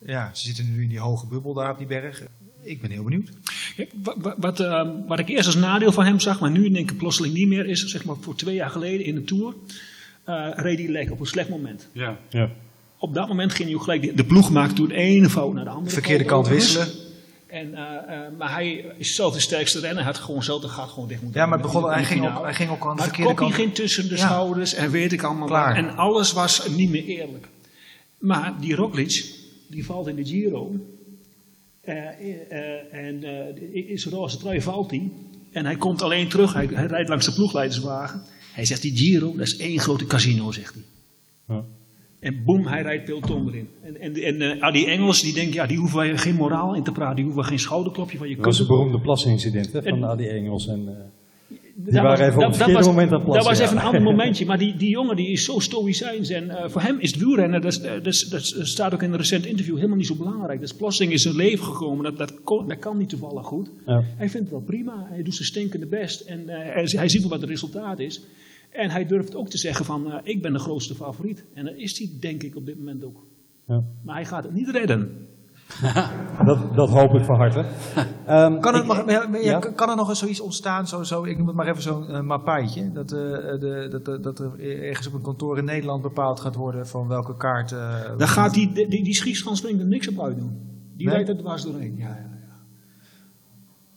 [0.05, 2.23] Ja, ze zitten nu in die hoge bubbel daar op die berg.
[2.61, 3.29] Ik ben heel benieuwd.
[3.75, 3.91] Kijk,
[4.37, 7.33] wat, eh, wat ik eerst als nadeel van hem zag, maar nu denk ik plotseling
[7.33, 9.53] niet meer, is zeg maar voor twee jaar geleden in de Tour.
[10.29, 11.87] Eh reed hij lek op een slecht moment.
[11.91, 12.17] Ja.
[12.29, 12.49] Ja.
[12.97, 15.53] Op dat moment ging hij ook gelijk, de, de ploeg maakte toen de ene fout
[15.53, 15.93] naar de andere.
[15.93, 16.87] Verkeerde kant wisselen.
[17.47, 20.03] En, eh, eh, maar hij is zelf de sterkste renner.
[20.03, 22.27] Hij had gewoon zelf de gat gewoon dicht moeten Ja, maar het begon, hij, ging
[22.27, 23.53] ook, hij ging ook aan de verkeerde kant.
[23.53, 24.25] ging tussen de Ja.
[24.25, 25.75] schouders en weet ik allemaal Klaar.
[25.75, 27.47] En alles was niet meer eerlijk.
[28.17, 29.25] Maar die Roglic,
[29.67, 30.75] die valt in de Giro.
[31.81, 31.97] Eh,
[32.51, 35.11] eh, en eh, is roze trui valt hij.
[35.51, 36.53] En hij komt alleen terug.
[36.53, 38.23] Hij, hij rijdt langs de ploegleiderswagen.
[38.53, 40.83] Hij zegt, die Giro, dat is één grote casino, zegt hij.
[41.55, 41.65] Ja.
[42.19, 43.67] En boem, hij rijdt peloton erin.
[43.81, 46.75] En, en, en eh, ah, die Engels, die denken, ja, die hoeven wij geen moraal
[46.75, 47.15] in te praten.
[47.15, 50.27] Die hoeven geen schouderklopje van je Dat was een beroemde plasincident hè, van En- Adi
[50.27, 50.67] Engels.
[50.67, 51.11] En,
[51.87, 53.57] eh, Dat waren was- even op het dat- dat verkeerde moment aan plassen, Dat was
[53.57, 53.63] ja.
[53.65, 54.45] even een ander momentje.
[54.45, 56.29] Maar die, die jongen die is zo stoïcijns.
[56.29, 58.67] En eh, voor hem is het wielrennen, dat, is- eh, dat, is- dat is- dat
[58.67, 60.59] staat ook in een recent interview, helemaal niet zo belangrijk.
[60.59, 62.03] Dus plotseling is zijn leven gekomen.
[62.03, 63.69] Dat, dat, kon- dat kan niet toevallig goed.
[63.85, 64.03] ja.
[64.15, 65.07] Hij vindt het wel prima.
[65.09, 66.21] Hij doet zijn stinkende best.
[66.21, 68.21] En eh, hij, hij ziet wel wat het resultaat is.
[68.69, 71.45] En hij durft ook te zeggen van, ik ben de grootste favoriet.
[71.53, 73.25] En dat is hij denk ik op dit moment ook.
[73.67, 73.83] Ja.
[74.03, 75.27] Maar hij gaat het niet redden.
[76.45, 77.59] Dat, dat hoop ik van harte.
[78.25, 81.23] Ehm, Kan, het, ik- mag- maar ja, kan- er nog eens zoiets ontstaan, zo, zo,
[81.23, 83.19] ik noem het maar even zo'n uh, mappaatje, dat, eh,
[83.59, 87.07] de, dat, dat, dat er ergens op een kantoor in Nederland bepaald gaat worden van
[87.07, 87.71] welke kaart...
[87.71, 89.03] eh, Dan gaat die, die, die,
[89.79, 90.59] er niks op uitdoen.
[90.95, 91.15] Die Nee?
[91.15, 91.95] rijdt er dwars doorheen.
[91.97, 92.57] Ja, ja, ja.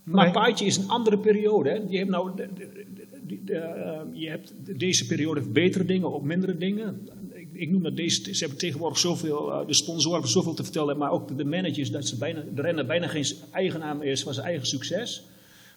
[0.05, 0.33] Maar Nee.
[0.67, 1.69] is een andere periode.
[1.71, 1.81] Hè.
[1.89, 2.87] Je hebt nou, de, de-
[3.27, 7.09] de- de- eh, je hebt deze periode betere dingen of mindere dingen.
[7.53, 10.99] Ik, noem dat deze, ze hebben tegenwoordig zoveel, eh, de sponsoren hebben zoveel te vertellen,
[10.99, 14.35] maar ook de, managers, dat ze bijna, de renner bijna geen eigenaar meer is van
[14.35, 15.27] zijn eigen succes.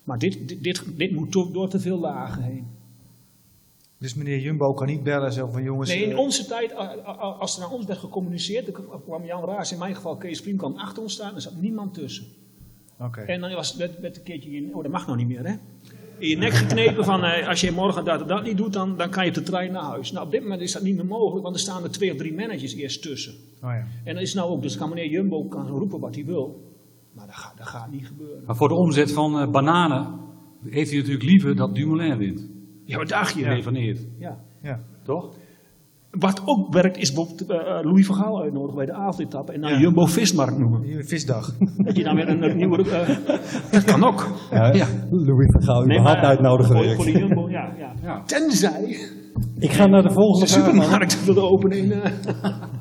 [0.03, 2.67] Maar dit, dit, dit, dit moet toch door te veel lagen heen.
[3.97, 5.89] Dus meneer Jumbo kan niet bellen en zeggen van jongens...
[5.89, 6.75] Nee, in eh, onze tijd,
[7.39, 10.57] als er naar ons werd gecommuniceerd, dan kwam Jan Raas, in mijn geval Kees Priem,
[10.57, 12.25] kwam achter ons staan, er zat niemand tussen.
[12.99, 13.21] Oké.
[13.21, 15.55] En dan was het werd een keertje, in- oh dat mag nou niet meer hè.
[16.17, 18.97] In je nek geknepen van eh, als je morgen dat en dat niet doet, dan,
[18.97, 20.11] dan kan je op de trein naar huis.
[20.11, 22.17] Nou op dit moment is dat niet meer mogelijk, want er staan er twee of
[22.17, 23.33] drie managers eerst tussen.
[23.33, 23.87] Oh ja.
[24.03, 26.73] En dat is nou ook, dus kan meneer Jumbo kan roepen wat hij wil.
[27.13, 28.43] Maar dat gaat, dat gaat niet gebeuren.
[28.45, 30.19] Maar voor de omzet van eh, bananen
[30.63, 32.49] heeft hij natuurlijk liever dat Dumoulin wint.
[32.85, 33.43] Ja, wat dacht je?
[33.43, 34.07] Gerevaneerd.
[34.17, 34.43] Ja.
[34.61, 34.83] Ja.
[35.03, 35.35] Toch?
[36.19, 39.71] Wat ook werkt is bijvoorbeeld eh, Louis van Gaal uitnodigen bij de avondetappe en dan
[39.71, 39.79] Ja.
[39.79, 41.05] Jumbo Vismarkt noemen.
[41.05, 41.57] Visdag.
[41.85, 42.89] Dat je dan weer een, een nieuwe...
[42.89, 43.07] eh,
[43.71, 44.27] dat kan ook.
[44.51, 44.71] Ja,
[45.09, 46.95] Louis van Gaal überhaupt uitnodigen.
[46.95, 47.93] voor, de Jumbo, ja, ja.
[48.03, 48.23] Ja.
[48.25, 48.97] Tenzij
[49.59, 50.65] Ik ga naar de volgende de vraag.
[50.65, 51.91] supermarkt wilde openen in...
[51.91, 52.11] eh,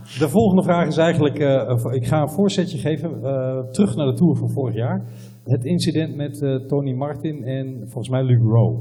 [0.19, 4.15] De volgende vraag is eigenlijk, eh, ik ga een voorzetje geven, eh, terug naar de
[4.15, 5.05] Tour van vorig jaar.
[5.45, 8.79] Het incident met eh, Tony Martin en volgens mij Luke Rowe.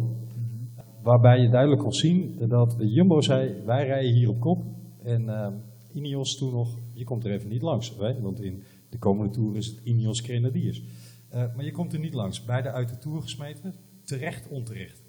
[1.04, 4.64] Waarbij je duidelijk kon zien dat Jumbo zei, wij rijden hier op kop.
[5.04, 5.48] En eh,
[5.94, 7.96] Ineos toen nog, je komt er even niet langs.
[8.00, 8.22] Hè?
[8.22, 10.84] Want in de komende Tour is het Ineos Grenadiers.
[11.30, 12.46] Eh, maar je komt er niet langs.
[12.46, 15.04] Beide uit de Tour gesmeten, terecht, onterecht.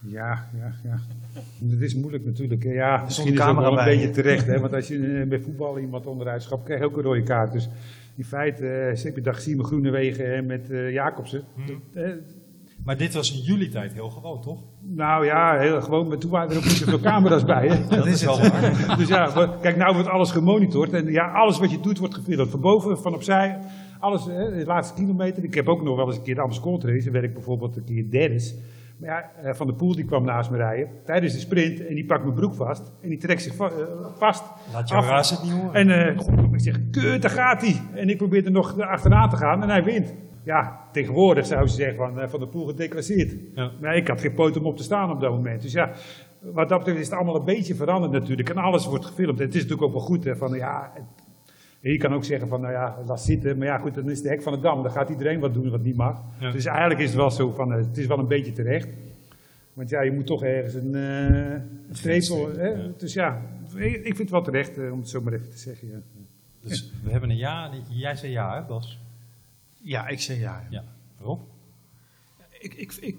[0.00, 0.98] Ja, ja, ja.
[1.60, 2.62] Dat is moeilijk natuurlijk.
[2.62, 3.84] Ja, misschien is het wel een bij.
[3.84, 4.46] beetje terecht.
[4.46, 4.60] Hè?
[4.60, 7.52] Want als je eh, bij voetbal iemand onderuit schapt, krijg je ook een rode kaart.
[7.52, 7.68] Dus
[8.16, 11.44] in feite, eh heb je gezien met Groenewegen en met eh, Jacobsen.
[11.94, 12.10] Eh,
[12.86, 14.60] Maar dit was in jullie tijd heel gewoon, toch?
[14.80, 16.08] nou ja, heel gewoon.
[16.08, 17.68] Maar toen waren er ook niet zoveel camera's bij.
[17.68, 17.96] Hè?
[17.96, 18.96] Dat is wel waar.
[18.98, 20.92] Dus ja, kijk, nou wordt alles gemonitord.
[20.92, 22.50] En ja, alles wat je doet wordt gefilmd.
[22.50, 23.58] Van boven, van opzij.
[24.00, 25.44] Alles, hè, de laatste kilometer.
[25.44, 27.10] Ik heb ook nog wel eens een keer de Amstel race.
[27.10, 28.52] Ik bijvoorbeeld een keer derde.
[29.00, 30.88] Maar ja, eh, Van de Poel die kwam naast me rijden.
[31.04, 31.86] Tijdens de sprint.
[31.86, 32.92] En die pakt mijn broek vast.
[33.02, 33.72] En die trekt zich va- eh,
[34.18, 34.42] vast.
[34.72, 35.74] Laat je raas het niet horen.
[35.74, 36.16] En eh,
[36.52, 37.80] ik zeg, kut, daar gaat hij.
[37.94, 39.62] En ik probeer er nog achteraan te gaan.
[39.62, 40.14] En hij wint.
[40.46, 43.34] Ja, tegenwoordig zou ze zeggen van, eh, van de Poel gedeclasseerd.
[43.54, 43.70] Ja.
[43.80, 45.62] Maar ik had geen poot om op te staan op dat moment.
[45.62, 45.92] Dus ja,
[46.40, 48.48] wat dat betreft is het allemaal een beetje veranderd natuurlijk.
[48.48, 49.38] En alles wordt gefilmd.
[49.40, 50.24] En het is natuurlijk ook wel goed.
[50.24, 51.04] Hè, van, ja, het-
[51.80, 53.58] je kan ook zeggen van, nou ja, laat zitten.
[53.58, 54.82] Maar ja, goed, dan is de hek van de dam.
[54.82, 56.22] Dan gaat iedereen wat doen wat niet mag.
[56.40, 56.50] Ja.
[56.50, 58.88] Dus eigenlijk is het wel zo van, eh, het is wel een beetje terecht.
[59.72, 61.50] Want ja, je moet toch ergens een, uh,
[61.88, 62.48] een streepel.
[62.56, 62.96] Hè?
[62.96, 63.42] Dus ja,
[63.78, 65.88] ik vind het wel terecht uh, om het zo maar even te zeggen.
[65.88, 65.98] Ja.
[66.60, 67.70] Dus we hebben een ja.
[67.88, 69.00] Jij zei ja, hè, Bas?
[69.86, 70.66] Ja, ik zei ja.
[70.70, 70.84] Ja.
[71.20, 71.40] Rob?
[72.58, 73.16] Ik, ik, ik,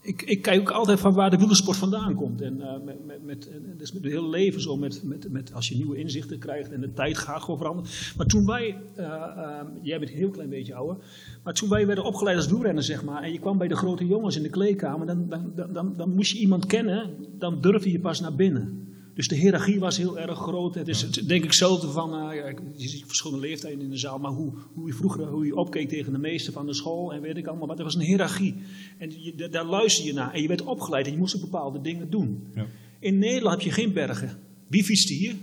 [0.00, 2.40] ik, ik kijk ook altijd van waar de wielersport vandaan komt.
[2.40, 5.68] En uh, met, met, met, is met het hele leven zo, met, met, met, als
[5.68, 7.90] je nieuwe inzichten krijgt en de tijd gaat gewoon veranderen.
[8.16, 10.96] Maar toen wij, uh, uh, jij bent een heel klein beetje ouder,
[11.42, 14.06] maar toen wij werden opgeleid als wielrenner, zeg maar, en je kwam bij de grote
[14.06, 17.92] jongens in de kleedkamer, dan, dan, dan, dan, dan moest je iemand kennen, dan durfde
[17.92, 18.91] je pas naar binnen.
[19.14, 20.74] Dus de hiërarchie was heel erg groot.
[20.74, 24.30] Het is denk ik hetzelfde van, uh, je ziet verschillende leeftijden in de zaal, maar
[24.30, 27.36] hoe, hoe je vroeger hoe je opkeek tegen de meester van de school en weet
[27.36, 27.78] ik allemaal wat.
[27.78, 28.54] Er was een hiërarchie.
[28.98, 30.32] En je, daar luister je naar.
[30.32, 32.46] En je werd opgeleid en je moest bepaalde dingen doen.
[32.54, 32.66] Ja.
[32.98, 34.38] In Nederland heb je geen bergen.
[34.68, 35.34] Wie fietst hier?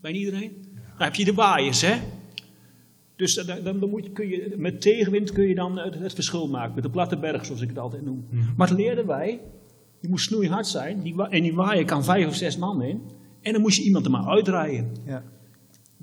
[0.00, 0.52] Bijna iedereen?
[0.74, 0.80] Ja.
[0.98, 1.96] Dan heb je de waaiers, hè?
[3.16, 6.74] Dus dan, dan moet kun je, met tegenwind kun je dan het, het, verschil maken.
[6.74, 8.26] Met de platte berg, zoals ik het altijd noem.
[8.30, 8.54] Mm.
[8.56, 9.40] Maar dat leerden wij
[10.06, 11.02] die moest snoeihard zijn.
[11.02, 13.00] Die, en die waaien kan vijf of zes man in.
[13.40, 14.90] En dan moest je iemand er maar uitrijden.
[15.04, 15.22] Ja.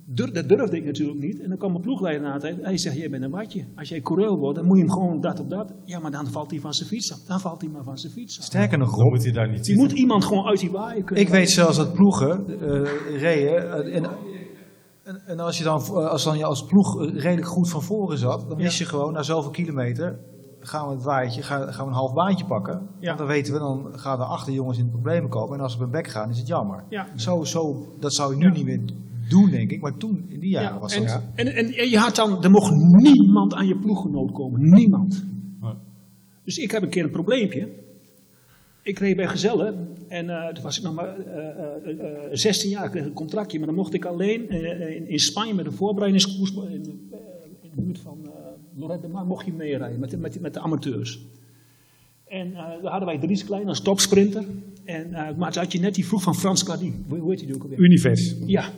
[0.05, 1.39] Dur, dat durfde ik natuurlijk niet.
[1.39, 3.65] En dan kwam mijn ploegleider na het Hij zegt, jij bent een watje.
[3.75, 5.73] Als jij coureur wordt, dan moet je hem gewoon dat op dat.
[5.85, 7.19] Ja, maar dan valt hij van zijn fiets af.
[7.19, 8.45] Dan valt hij maar van zijn fiets af.
[8.45, 11.25] Sterker nog, Rob, moet hij daar niet Je moet iemand gewoon uit die waaien kunnen.
[11.25, 13.63] Ik weet zelfs dat ploegen uh, reden...
[13.63, 14.05] Uh, en,
[15.03, 18.49] en, en, als je dan, als dan je als ploeg redelijk goed van voren zat,
[18.49, 20.19] dan wist je gewoon na zoveel kilometer
[20.67, 22.87] gaan we het waaitje, gaan, gaan we een half baantje pakken.
[22.99, 23.05] Ja.
[23.05, 25.57] Want dan weten we, dan gaan er achter jongens in de problemen komen.
[25.57, 26.83] En als ze op hun bek gaan, is het jammer.
[26.89, 27.07] Ja.
[27.15, 28.79] Zo, zo, dat zou je nu niet meer
[29.29, 29.81] doen, denk ik.
[29.81, 31.21] Maar toen, in die jaren, was en, dat...
[31.35, 34.69] En, en, en, je had dan, er mocht niemand aan je ploeggenoot komen.
[34.69, 35.25] Niemand.
[36.43, 37.69] Dus ik heb een keer een probleempje.
[38.81, 42.85] Ik reed bij Gezellen en uh, toen was ik nog maar uh, uh, 16 jaar,
[42.85, 46.53] ik kreeg een contractje, maar dan mocht ik alleen in, in, Spanje met een voorbereidingskoers
[46.53, 46.81] in, in,
[47.61, 48.17] de buurt van
[48.75, 51.25] Lorette de mocht je meerijden met, met, met de amateurs.
[52.27, 54.43] En uh, daar hadden wij Dries Klein als topsprinter.
[54.85, 56.93] En, uh, maar toen had je net die vroeg van Frans Cardi.
[57.07, 57.79] Hoe heet die ook alweer?
[57.79, 58.35] Univers.
[58.45, 58.69] Ja.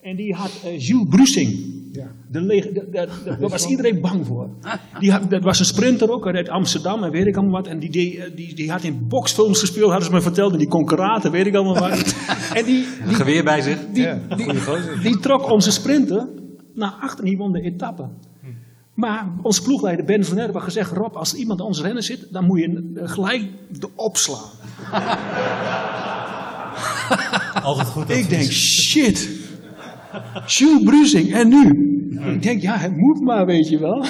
[0.00, 1.78] En die had uh, Gilles Brussing.
[1.92, 2.12] Ja.
[2.30, 4.48] De lege, de, de, de, daar was iedereen bang voor.
[4.98, 7.66] Die had, dat was een sprinter ook uit Amsterdam en weet ik allemaal wat.
[7.66, 10.52] En die, die, die, die had in boxfilms gespeeld, hadden ze me verteld.
[10.52, 12.14] En die kon karate, weet ik allemaal wat.
[12.58, 13.78] en die, die, geweer bij zich.
[13.92, 14.46] Die, ja, die,
[15.02, 16.28] die, trok onze sprinter
[16.74, 18.08] naar achter en die won de etappe.
[19.00, 22.26] Maar onze ploegleider Ben van had gezegd: Rob, als er iemand aan ons rennen zit,
[22.30, 24.50] dan moet je gelijk de opslaan.
[27.62, 28.10] Altijd goed.
[28.10, 29.28] Ik denk: shit.
[30.46, 31.88] Jules Brusing, en nu?
[32.32, 34.04] Ik denk: ja, het moet maar, weet je wel.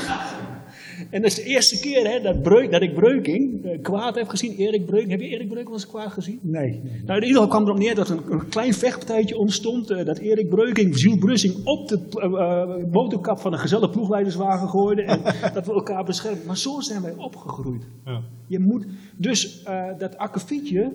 [1.10, 4.28] En dat is de eerste keer hè, dat, breuk, dat ik Breuking uh, kwaad heb
[4.28, 4.56] gezien.
[4.56, 5.10] Erik Breuking.
[5.10, 6.38] Heb je Erik Breuking wel eens kwaad gezien?
[6.42, 6.80] Nee.
[6.82, 7.02] nee.
[7.06, 9.90] Nou, in ieder geval kwam erop neer dat een, een klein vechtpartijtje ontstond.
[9.90, 15.02] Uh, dat Erik Breuking Jules Brussing op de uh, motorkap van een gezellige ploegleiderswagen gooide.
[15.02, 15.22] En
[15.54, 16.46] dat we elkaar beschermen.
[16.46, 17.84] Maar zo zijn wij opgegroeid.
[18.04, 18.22] Ja.
[18.46, 19.64] Je moet, dus
[19.98, 20.92] dat akkefietje,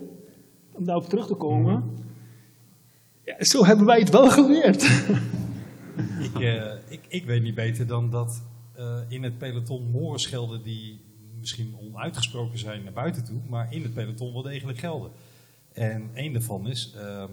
[0.72, 1.74] om daarop terug te komen.
[1.74, 1.94] Mm -hmm.
[3.24, 4.82] ja, zo hebben wij het wel geleerd.
[6.38, 8.42] ik, ik, ik weet niet beter dan dat
[8.78, 11.00] uh, in het peloton morenschelden die
[11.38, 15.10] misschien onuitgesproken zijn naar buiten toe, maar in het peloton wel degelijk gelden.
[15.72, 17.24] En één daarvan is, uh,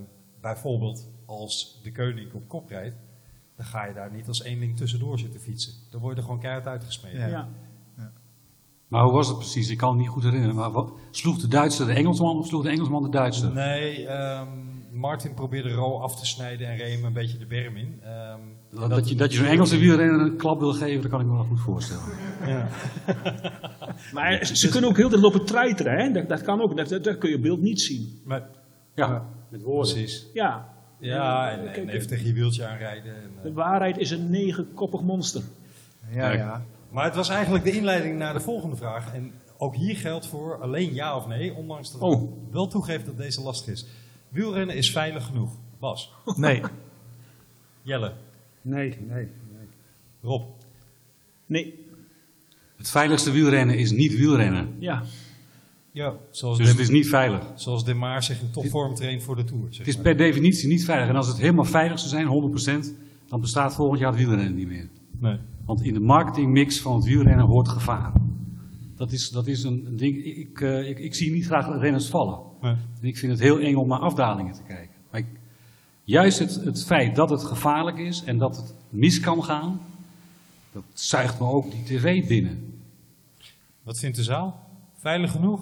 [0.42, 2.96] bijvoorbeeld als de koning op kop rijdt,
[3.56, 5.74] dan ga je daar niet als eenling tussendoor zitten fietsen.
[5.90, 7.20] Dan word je er gewoon keihard uitgesmeten.
[7.20, 7.28] Ja.
[7.28, 7.50] Ja.
[7.98, 8.12] Ja.
[8.88, 9.70] Maar hoe was het precies?
[9.70, 10.56] Ik kan het niet goed herinneren.
[10.56, 13.54] Maar wat, sloeg de Duitser de Engelsman of sloeg de Engelsman de Duitser?
[13.54, 14.73] Nee, um,
[15.04, 18.02] Martin probeerde Ro af te snijden en reed hem een beetje de berm in.
[18.72, 21.20] Um, dat, dat, je, dat je zo'n Engelse wielrenner een klap wil geven, dat kan
[21.20, 22.04] ik me wel goed voorstellen.
[22.46, 22.68] Ja.
[24.14, 26.12] maar ze, ze kunnen ook heel de lopen treiteren, hè?
[26.12, 28.22] Dat, dat kan ook, dat, dat, kun je op beeld niet zien.
[28.26, 28.50] Maar,
[28.96, 29.94] ja, met woorden.
[29.94, 30.28] Precies.
[30.34, 30.72] Ja.
[31.00, 33.16] Ja, en, en even tegen je wieltje aanrijden.
[33.16, 35.42] En, de waarheid is een negenkoppig monster.
[36.10, 36.66] Ja, ja.
[36.90, 39.14] Maar het was eigenlijk de inleiding naar de volgende vraag.
[39.14, 42.22] En ook hier geldt voor alleen ja of nee, ondanks dat oh.
[42.22, 43.86] ik wel toegeeft dat deze lastig is.
[44.34, 45.52] Wielrennen is veilig genoeg.
[45.80, 46.12] Bas?
[46.36, 46.62] Nee.
[47.82, 48.14] Jelle?
[48.62, 49.68] Nee, nee, nee.
[50.22, 50.44] Rob?
[51.46, 51.86] Nee.
[52.76, 54.76] Het veiligste wielrennen is niet wielrennen.
[54.80, 55.04] Ja.
[55.92, 57.44] Ja, zoals dus het is niet veilig.
[57.56, 59.64] Zoals De Maar zich in topvorm traint voor de Tour.
[59.70, 61.10] Zeg het is per definitie niet veilig.
[61.10, 62.88] En als het helemaal veilig zou zijn, 100%,
[63.28, 64.90] dan bestaat volgend jaar het wielrennen niet meer.
[65.20, 65.38] Nee.
[65.66, 68.12] Want in de marketingmix van het wielrennen hoort gevaar.
[68.96, 70.26] Dat is, dat is een, ding.
[70.26, 72.40] Ik, ik, uh, ik, ik, zie niet graag renners vallen.
[72.62, 72.72] Nee.
[72.72, 74.96] En ik vind het heel eng om naar afdalingen te kijken.
[75.12, 75.28] Maar ik,
[76.04, 79.82] juist het, het feit dat het gevaarlijk is en dat het mis kan gaan,
[80.72, 82.82] dat zuigt me ook die tv binnen.
[83.84, 84.70] Wat vindt de zaal?
[84.98, 85.62] Veilig genoeg?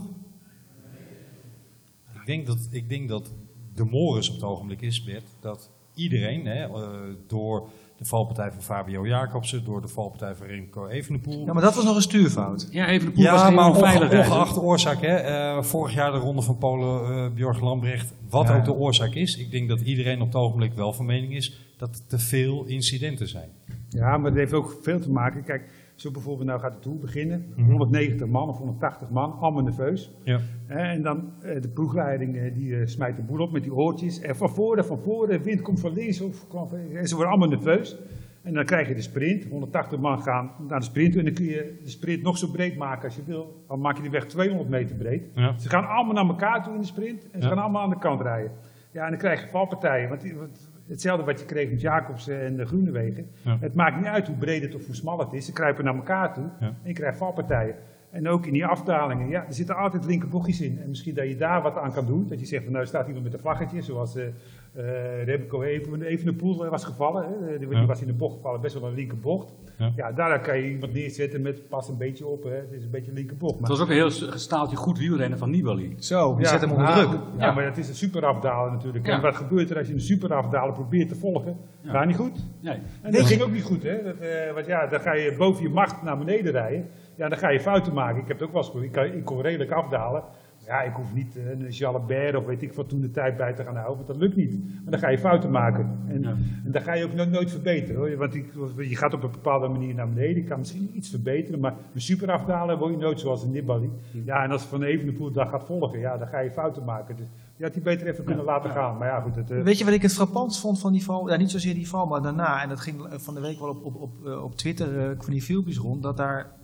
[2.14, 3.34] Ik denk dat, ik denk dat
[3.76, 7.70] de morus op het ogenblik is, Bert, dat iedereen hè, uh, door
[8.02, 11.46] de valpartij van Fabio Jacobsen, door de valpartij van Remco Evenepoel.
[11.46, 12.68] Ja, maar dat was nog een stuurfout.
[12.72, 14.18] Ja, even de poel was Ja, maar onge hè?
[14.20, 18.48] ongeacht de oorzaak, hè, eh, vorig jaar de ronde van Polen, eh Björg Lambrecht, wat
[18.48, 18.58] Ja.
[18.58, 19.38] ook de oorzaak is.
[19.38, 22.64] Ik denk dat iedereen op het ogenblik wel van mening is dat er te veel
[22.66, 23.50] incidenten zijn.
[23.90, 25.44] Ja, maar dat heeft ook veel te maken.
[25.44, 25.70] Kijk,
[26.02, 27.46] zo bijvoorbeeld nou gaat de Tour beginnen.
[27.56, 27.70] Mhm.
[27.72, 30.12] 190 man of 180 man, allemaal nerveus.
[30.24, 30.40] Ja.
[30.68, 34.20] En dan eh, de ploegleiding eh, die eh, smijt de boel op met die oortjes.
[34.22, 36.22] En van voren, van voren, wind komt van links.
[36.22, 36.48] Of,
[36.94, 37.98] en ze worden allemaal nerveus.
[38.42, 39.44] En dan krijg je de sprint.
[39.46, 41.16] 180 man gaan naar de sprint.
[41.16, 43.64] En dan kun je de sprint nog zo breed maken als je wil.
[43.68, 45.24] Dan maak je die weg 200 meter breed.
[45.36, 45.58] Ja.
[45.58, 47.24] Ze gaan allemaal naar elkaar toe in de sprint.
[47.32, 47.54] En ze Ja.
[47.54, 48.52] gaan allemaal aan de kant rijden.
[48.92, 50.10] Ja, en dan krijg je valpartijen.
[50.10, 53.28] Want, die- want hetzelfde wat je kreeg met Jacobsen en de Groenewegen.
[53.44, 53.58] Ja.
[53.60, 55.46] Het maakt niet uit hoe breed het of hoe smal het is.
[55.46, 57.76] Ze kruipen naar elkaar toe en je krijgt valpartijen.
[58.12, 60.80] En ook in die afdalingen, ja, er zitten altijd linkerbochtjes in.
[60.82, 62.28] En misschien dat je daar wat aan kan doen.
[62.28, 64.26] Dat je zegt van nou staat iemand met een vlaggetje, zoals eh
[64.74, 67.24] eh, Remco even, even de poel was gevallen.
[67.24, 67.58] Hè.
[67.58, 67.86] Die, die Ja.
[67.86, 69.54] was in de bocht gevallen, best wel een linkerbocht.
[69.78, 69.92] Ja.
[69.96, 70.12] Ja.
[70.12, 72.44] daar kan je iemand neerzetten met pas een beetje op.
[72.44, 72.50] Hè.
[72.56, 73.60] Het is een beetje een linkerbocht.
[73.60, 75.96] Het was ook een heel staaltje goed wielrennen van Nibali.
[76.00, 77.20] Zo, je zet hem onder nou, druk.
[77.38, 77.54] Ja, Ja.
[77.54, 79.06] maar het is een superafdaler natuurlijk.
[79.06, 79.14] Ja.
[79.16, 81.58] En wat gebeurt er als je een superafdaler probeert te volgen?
[81.82, 81.92] Ja.
[81.92, 82.40] Gaat niet goed.
[82.60, 82.78] Nee.
[83.02, 84.04] En dat ging ook niet goed, hè?
[84.04, 86.90] Dat, eh, want ja, dan ga je boven je macht naar beneden rijden.
[87.22, 88.22] Ja, dan ga je fouten maken.
[88.22, 88.84] Ik heb het ook wel eens.
[88.86, 90.24] Ik, kan- ik kon redelijk afdalen.
[90.66, 93.54] Ja, ik hoef niet eh, een Jalabert of weet ik wat toen de tijd bij
[93.54, 94.64] te gaan houden, want dat lukt niet.
[94.84, 96.00] Maar dan ga je fouten maken.
[96.08, 96.30] En, Ja.
[96.66, 97.96] en dan ga je ook no- nooit verbeteren.
[97.96, 98.18] Hoor.
[98.18, 100.36] Want ik- je gaat op een bepaalde manier naar beneden.
[100.36, 103.90] Je kan misschien iets verbeteren, maar een super afdalen word je nooit zoals een Nibali.
[104.26, 107.16] Ja, en als Van Evenepoel dat gaat volgen, ja, dan ga je fouten maken.
[107.16, 108.98] Dus je had die beter even kunnen laten gaan.
[108.98, 109.36] Maar ja, goed.
[109.36, 111.30] Het, eh, Weet je wat ik het frappant vond van die val?
[111.30, 112.62] Ja, niet zozeer die val, maar daarna.
[112.62, 115.32] En dat ging eh, van de week wel op, op, op, op Twitter eh, van
[115.34, 116.04] die filmpjes rond.
[116.04, 116.60] Dat daar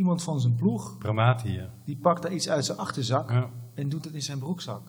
[0.00, 1.68] iemand van zijn ploeg, Bramati, ja.
[1.84, 3.48] die pakt daar iets uit zijn achterzak Ja.
[3.74, 4.80] en doet het in zijn broekzak.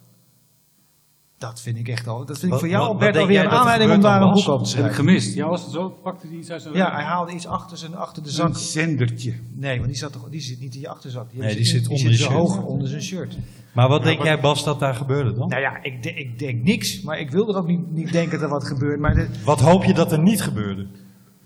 [1.38, 2.26] Dat vind ik echt al.
[2.26, 4.34] Dat vind ik voor jou, wat- wat Albert, alweer een dat aanleiding om daar een
[4.34, 4.95] boek over te Dat heb ik schrijven.
[4.95, 5.34] gemist.
[5.36, 5.89] Ja, was het zo?
[5.89, 8.56] Pakte hij iets uit zijn Ja, hij haalde iets achter, zijn, achter de een zak.
[8.58, 9.34] zendertje.
[9.54, 11.34] Nee, want die, zat toch, die zit niet in je achterzak.
[11.34, 12.34] Nee, die zit die onder zo shirt.
[12.38, 13.38] hoog onder zijn shirt.
[13.74, 15.50] Maar wat denk jij, Bas, dat daar gebeurde dan?
[15.50, 17.02] Nou ja, ik, de- ik denk niks.
[17.02, 19.00] Maar ik wil er ook niet, niet denken dat er wat gebeurt.
[19.00, 20.88] Maar de- Wat hoop je dat er niet gebeurde?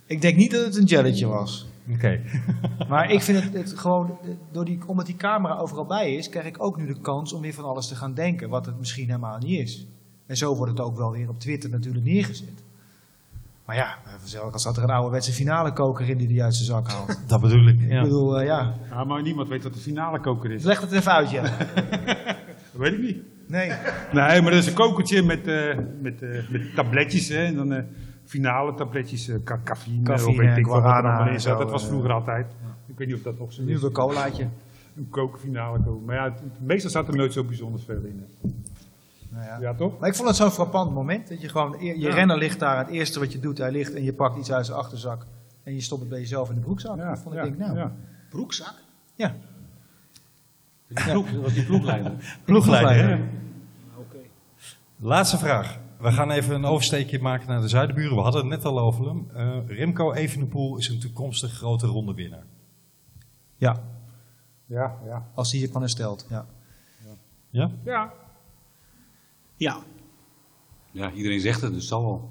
[0.06, 1.68] ik denk niet dat het een jelletje was.
[1.90, 2.20] Oké.
[2.90, 4.18] Maar ik vind het, het gewoon,
[4.52, 7.42] door die, omdat die camera overal bij is, krijg ik ook nu de kans om
[7.42, 9.88] weer van alles te gaan denken, wat het misschien helemaal niet is.
[10.26, 12.64] En zo wordt het ook wel weer op Twitter natuurlijk neergezet.
[13.66, 16.66] Maar ja, vanzelf als zat er een ouderwetse finale koker in die die uit zijn
[16.68, 17.20] zak haalt.
[17.28, 17.80] Dat bedoel ik.
[17.80, 18.02] Ik Ja.
[18.02, 20.64] bedoel, eh, ja, Ja, maar niemand weet wat de finale koker is.
[20.64, 21.42] leg het even uit, ja.
[22.72, 23.18] Dat weet ik niet.
[23.48, 23.68] Nee.
[24.14, 27.28] Nee, maar dat is een kokertje met, eh, met, eh, met tabletjes.
[27.28, 27.84] Hè, en dan eh,
[28.26, 31.58] finale tabletjes, ca- cafeïne, Cafeïne, of weet ik wat er guarana allemaal in zat.
[31.58, 32.46] Dat was vroeger altijd.
[32.88, 33.84] Ik weet niet of dat nog zo Nu is.
[33.84, 34.48] een colaatje.
[34.98, 36.06] Een kokerfinale koken.
[36.06, 38.26] Maar ja, het- meestal zat er nooit zo bijzonder veel in.
[39.30, 39.58] Nou ja.
[39.60, 40.00] Ja, toch?
[40.00, 41.28] Maar ik vond het zo'n frappant moment.
[41.30, 42.14] Dat je gewoon, je Ja.
[42.14, 44.66] renner ligt daar, het eerste wat je doet, hij ligt en je pakt iets uit
[44.66, 45.26] zijn achterzak.
[45.64, 46.98] En je stopt het bij jezelf in de broekzak.
[46.98, 47.92] Ja, dat vond ik ja, denk, nou, ja.
[48.30, 48.74] Broekzak?
[49.16, 49.36] ja.
[50.88, 52.12] Die ploeg, dat was die ploegleider.
[52.46, 53.08] Ploegleider.
[53.08, 53.24] hè?
[53.98, 54.18] Oké.
[55.00, 55.80] Laatste vraag.
[56.06, 58.16] We gaan even een oversteekje maken naar de zuidenburen.
[58.16, 59.28] We hadden het net al over hem.
[59.34, 62.46] Eh, Remco Evenepoel is een toekomstig grote rondewinnaar.
[63.58, 63.84] ja,
[64.66, 65.30] Ja, ja.
[65.34, 66.26] als hij hiervan herstelt.
[66.30, 66.46] Ja.
[67.50, 67.72] Ja?
[67.84, 68.14] Ja,
[69.58, 69.78] Ja,
[70.92, 72.30] Ja, iedereen zegt het, dus het zal wel.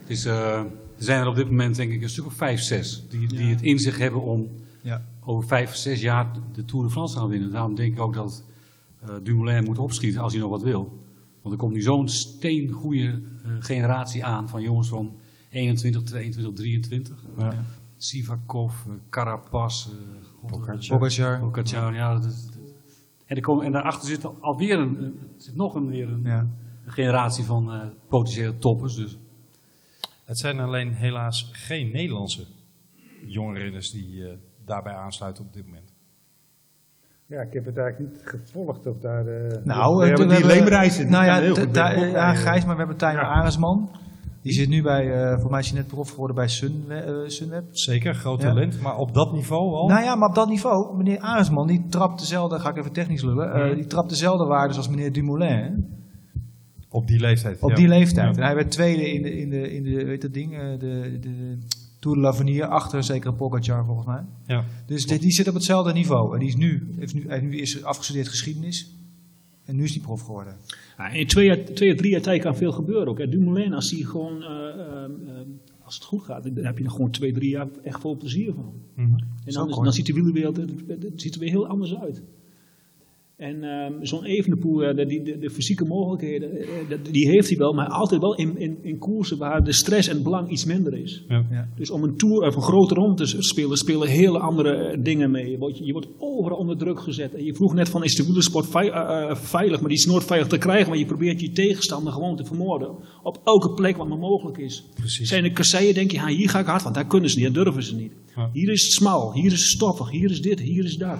[0.00, 0.66] Het is, eh, er
[0.96, 3.62] zijn er op dit moment denk ik een stuk of vijf, zes die, die het
[3.62, 4.48] in zich hebben om
[4.82, 5.02] Ja.
[5.24, 7.50] over vijf, zes jaar de Tour de France te gaan winnen.
[7.52, 8.44] Daarom denk ik ook dat
[9.02, 11.03] eh, Dumoulin moet opschieten als hij nog wat wil.
[11.44, 15.16] Want er komt nu zo'n steengoede eh, generatie aan van jongens van
[15.50, 17.24] 21, 22, 23.
[17.38, 17.64] Ja.
[17.96, 19.92] Sivakov, eh, Carapaz, eh,
[20.46, 20.98] Pogacar.
[21.40, 22.14] Pogacar, ja.
[22.14, 22.48] dat is-
[23.26, 26.38] en, er komen, en daarachter zit alweer een, een- zit nog een, weer een, Ja.
[26.84, 28.94] een generatie van eh, potentiële toppers.
[28.94, 29.16] Dus
[30.24, 32.46] Het zijn alleen helaas geen Nederlandse
[33.26, 35.92] jonge renners die eh, daarbij aansluiten op dit moment.
[37.34, 39.26] Ja, ik heb het eigenlijk niet gevolgd of daar...
[39.26, 41.10] eh, Nou, we hebben we die leemreizen.
[41.10, 41.38] Nou ja,
[42.04, 42.34] ja.
[42.34, 43.28] Gijs, maar we hebben Tijmen Ja.
[43.28, 43.90] Aresman.
[44.42, 47.12] Die zit nu bij, eh voor mij is hij net prof geworden bij Sun, eh,
[47.26, 47.64] Sunweb.
[47.70, 48.48] Zeker, groot Ja.
[48.48, 48.80] talent.
[48.80, 49.88] Maar op dat niveau al?
[49.88, 53.22] Nou ja, maar op dat niveau, meneer Aresman, die trapt dezelfde, ga ik even technisch
[53.22, 55.48] lullen, eh, die trapt dezelfde waardes als meneer Dumoulin.
[55.48, 55.68] hè,
[56.88, 57.60] Op die leeftijd.
[57.62, 57.74] Op ja.
[57.76, 58.34] die leeftijd.
[58.36, 58.40] Ja.
[58.40, 61.18] En hij werd tweede in de, in de, in de weet dat ding, eh, de,
[61.20, 61.58] de
[62.04, 64.24] Tour de l'Avenir, achter zekere Pogacar volgens mij.
[64.46, 64.64] Ja.
[64.86, 66.32] Dus die, die zit op hetzelfde niveau.
[66.34, 68.90] En die is nu, heeft nu, hij nu is afgestudeerd geschiedenis.
[69.64, 70.56] En nu is hij prof geworden.
[70.98, 73.18] Ja, in twee, jaar, twee of drie jaar tijd kan veel gebeuren ook.
[73.18, 73.28] Hè.
[73.28, 75.10] Dumoulin, als, hij gewoon, eh, eh, eh,
[75.84, 78.52] als het goed gaat, dan heb je er gewoon twee, drie jaar echt vol plezier
[78.54, 78.72] van.
[78.94, 79.12] Mhm.
[79.44, 82.22] En dan, is- dan ziet de wielerwereld er, er ziet er weer heel anders uit.
[83.36, 87.72] En ehm, zo'n Evenepoel, uh, de, de, de, fysieke mogelijkheden, uh, die heeft hij wel,
[87.72, 90.94] maar altijd wel in, in, in koersen waar de stress en het belang iets minder
[90.94, 91.24] is.
[91.28, 91.46] Ja.
[91.50, 91.68] Ja.
[91.76, 95.50] Dus om een tour of een grote ronde te spelen, spelen hele andere dingen mee.
[95.50, 97.34] Je wordt, je wordt overal onder druk gezet.
[97.34, 98.66] En je vroeg net van, is de wielersport
[99.32, 99.80] veilig?
[99.80, 102.96] Maar die is nooit veilig te krijgen, maar je probeert je tegenstander gewoon te vermoorden.
[103.22, 104.84] Op elke plek wat maar mogelijk is.
[104.94, 105.28] Precies.
[105.28, 107.54] Zijn de kasseien, denk je, ha, hier ga ik hard, want daar kunnen ze niet,
[107.54, 108.12] daar durven ze niet.
[108.36, 108.50] Ja.
[108.52, 111.18] Hier is het smal, hier is het stoffig, hier is dit, hier is dat.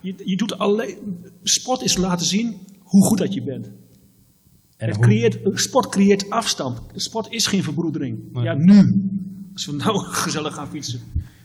[0.00, 0.96] Je, je doet alleen,
[1.42, 3.66] sport is laten zien hoe goed dat je bent.
[4.76, 6.80] En Het hoe- creëert, sport creëert afstand.
[6.94, 8.18] Sport is geen verbroedering.
[8.32, 9.02] Ja, nu.
[9.52, 11.00] Als we nou gezellig gaan fietsen.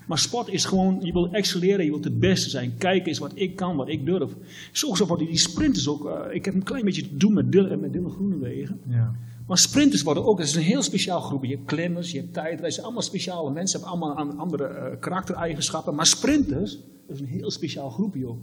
[0.07, 2.73] Maar sport is gewoon, je wil excelleren, je wilt de beste zijn.
[2.77, 4.31] Kijk eens wat ik kan, wat ik durf.
[4.71, 6.05] Zo worden die sprinters ook.
[6.09, 8.79] eh, ik heb een klein beetje te doen met Dylan, met Dylan Groenewegen.
[8.89, 9.15] Ja.
[9.47, 11.43] Maar sprinters worden ook, dat is een heel speciaal groep.
[11.43, 15.95] Je hebt klimmers, je hebt tijdrijders, allemaal speciale mensen, hebben allemaal andere eh, karaktereigenschappen.
[15.95, 16.77] Maar sprinters,
[17.11, 18.39] dat is een heel speciaal groepje ook.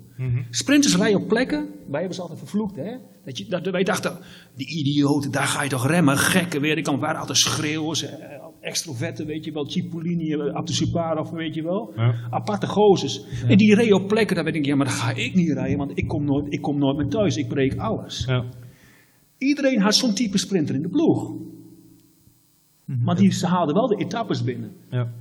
[0.51, 2.97] Sprinters rijden op plekken, wij hebben ze altijd vervloekt, hè.
[3.25, 4.19] Dat je, dat, wij dachten,
[4.55, 6.77] die idioten, daar ga je toch remmen, gekken weer.
[6.77, 8.13] Ik kan waren altijd schreeuwers, eh,
[8.61, 11.93] extroverten, weet je wel, Cipollini, eh, Abdusuparov, weet je wel.
[11.97, 12.15] Ja.
[12.31, 12.67] Aparte.
[13.47, 15.79] En die reden op plekken, daar weet ik, ja, maar daar ga ik niet rijden,
[15.79, 18.25] want ik kom nooit, ik kom nooit meer thuis, ik breek alles.
[18.27, 18.45] Ja.
[19.39, 21.33] Iedereen had zo'n type sprinter in de ploeg.
[22.85, 24.73] Maar die, ze haalden wel de etappes binnen.
[24.91, 25.13] Ja.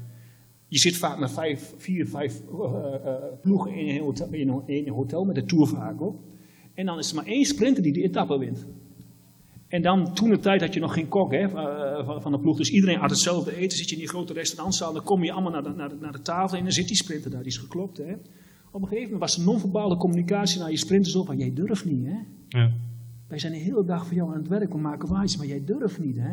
[0.68, 4.90] Je zit vaak met vijf, vier, vijf eh, eh, ploegen in een, hotel, in, een,
[4.90, 6.20] hotel, met de tour vaak ook.
[6.74, 8.66] En dan is er maar één sprinter die de etappe wint.
[9.68, 12.40] En dan, toen de tijd had je nog geen kok hè, eh, van, van de
[12.40, 12.58] ploeg.
[12.58, 13.78] Dus iedereen had hetzelfde eten.
[13.78, 16.12] Zit je in die grote restaurantzaal, dan kom je allemaal naar de, naar de, naar
[16.12, 17.44] de tafel en dan zit die sprinter daar.
[17.44, 17.98] Die is geklopt.
[17.98, 18.14] Hè.
[18.72, 21.26] Op een gegeven moment was er non-verbale communicatie naar je sprinters op.
[21.26, 22.18] van jij durft niet hè.
[22.48, 22.72] Ja.
[23.28, 25.64] Wij zijn de hele dag voor jou aan het werk, we maken waaiers, maar jij
[25.66, 26.32] durft niet, hè?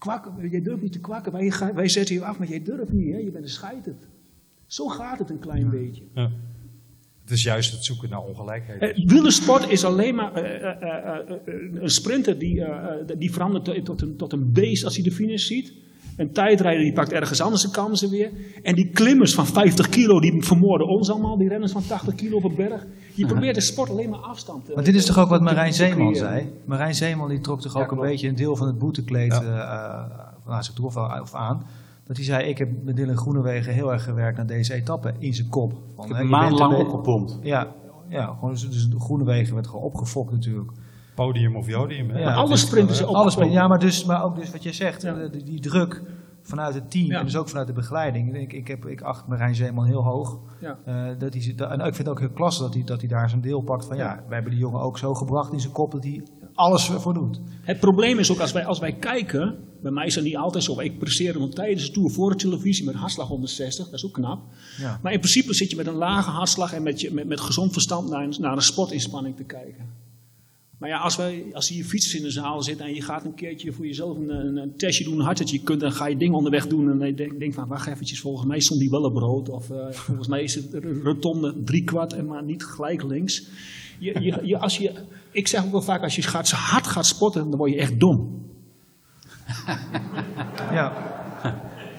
[0.00, 3.12] Kwakken, jij durft niet te kwakken, wij, wij zetten je af, maar jij durft niet,
[3.12, 3.18] hè?
[3.18, 4.08] Je bent een scheiterd.
[4.66, 6.02] Zo gaat het een klein beetje.
[6.14, 6.30] Ja.
[7.20, 8.80] Het is juist het zoeken naar ongelijkheid.
[8.82, 11.26] Eh, wielersport is alleen maar eh, eh,
[11.74, 12.64] een sprinter die,
[13.18, 15.72] die verandert tot- tot een, tot een beest als hij de finish ziet.
[16.20, 18.30] Een tijdrijder die pakt ergens anders zijn kansen weer.
[18.62, 21.36] En die klimmers van 50 kilo, die vermoorden ons allemaal.
[21.36, 22.86] Die renners van 80 kilo op een berg.
[23.14, 25.72] Je probeert de sport alleen maar afstand te Maar dit is toch ook wat Marijn
[25.72, 26.52] Zeeman zei?
[26.64, 29.42] Marijn Zeeman die trok toch Ja, ook een beetje een deel van het boetekleed Ja.
[29.42, 31.62] eh, eh, van zich toe of, of aan.
[32.04, 35.34] Dat hij zei, ik heb met Dylan Groenewegen heel erg gewerkt naar deze etappe in
[35.34, 35.72] zijn kop.
[35.96, 37.38] Van, Ik heb maandenlang een opgepompt.
[37.42, 37.68] Ja,
[38.08, 40.70] ja gewoon, dus dus Groenewegen werd gewoon opgefokt natuurlijk.
[41.14, 42.10] Podium of jodium.
[42.10, 42.18] hè?
[42.18, 43.14] Ja, Dat alle is sprinters wel, hè?
[43.14, 45.14] ook- Alles, maar, ja, maar, dus, maar ook dus wat je zegt, Ja.
[45.16, 46.02] eh, die, die druk
[46.42, 47.18] vanuit het team Ja.
[47.18, 48.36] en dus ook vanuit de begeleiding.
[48.36, 50.38] Ik, ik, heb, ik acht Marijn Zeeman heel hoog.
[50.60, 50.78] Ja.
[50.84, 53.08] Eh, dat hij, zit- en ik vind het ook heel klasse dat hij, dat hij
[53.08, 55.72] daar zijn deel pakt van ja, wij hebben die jongen ook zo gebracht in zijn
[55.72, 56.22] kop dat hij
[56.54, 57.40] alles voor doet.
[57.62, 60.64] Het probleem is ook als wij, als wij kijken, bij mij is het niet altijd
[60.64, 60.80] zo.
[60.80, 64.12] Ik presteer hem tijdens de tour voor de televisie met hartslag 160, dat is ook
[64.12, 64.40] knap.
[64.78, 64.98] Ja.
[65.02, 67.72] Maar in principe zit je met een lage hartslag en met, je, met, met gezond
[67.72, 69.98] verstand naar een, naar een sportinspanning te kijken.
[70.80, 73.34] Maar ja, als, wij, als hier fietsers in de zaal zitten en je gaat een
[73.34, 76.06] keertje voor jezelf een, een, een testje doen, hoe hard dat je kunt, dan ga
[76.06, 78.90] je dingen onderweg doen en je denkt denk van, wacht eventjes, volgens mij stond die
[78.90, 79.48] wel op brood.
[79.48, 83.46] Of eh, volgens mij is het rotonde drie kwart en maar niet gelijk links.
[83.98, 84.92] Je, je, je, als je,
[85.30, 88.00] ik zeg ook wel vaak, als je gaat, hard gaat spotten, dan word je echt
[88.00, 88.48] dom.
[90.72, 91.18] Ja.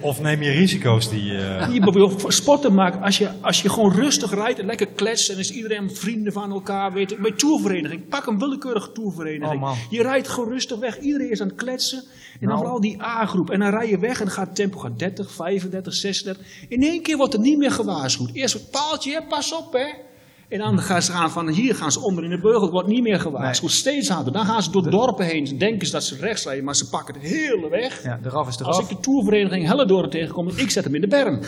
[0.02, 1.36] Of neem je risico's die...
[1.36, 5.28] eh, Je wil sporten maken als je, als je gewoon rustig rijdt en lekker kletst
[5.30, 6.92] en is iedereen vrienden van elkaar.
[6.92, 7.16] Weet, je.
[7.20, 9.62] bij tourvereniging, pak een willekeurige tourvereniging.
[9.62, 11.98] Oh, je rijdt gewoon rustig weg, iedereen is aan het kletsen.
[11.98, 12.58] En dan Nou.
[12.60, 13.50] vooral die A-groep.
[13.50, 16.46] En dan rij je weg en dan gaat het tempo gaat 30, 35, 36.
[16.68, 18.30] In één keer wordt er niet meer gewaarschuwd.
[18.32, 19.86] Eerst het paaltje, hè, pas op hè.
[20.52, 22.88] En dan gaan ze aan van hier gaan ze onder in de beugel, het wordt
[22.88, 23.70] niet meer gewaarschuwd.
[23.70, 24.32] Steeds harder.
[24.32, 25.46] Dan gaan ze door dorpen heen.
[25.46, 28.02] Ze denken ze dat ze rechts rijden, maar ze pakken het hele weg.
[28.02, 28.90] ja, eraf is Als eraf.
[28.90, 31.38] ik de tourvereniging Hellendoorn tegenkom, ik zet hem in de berm.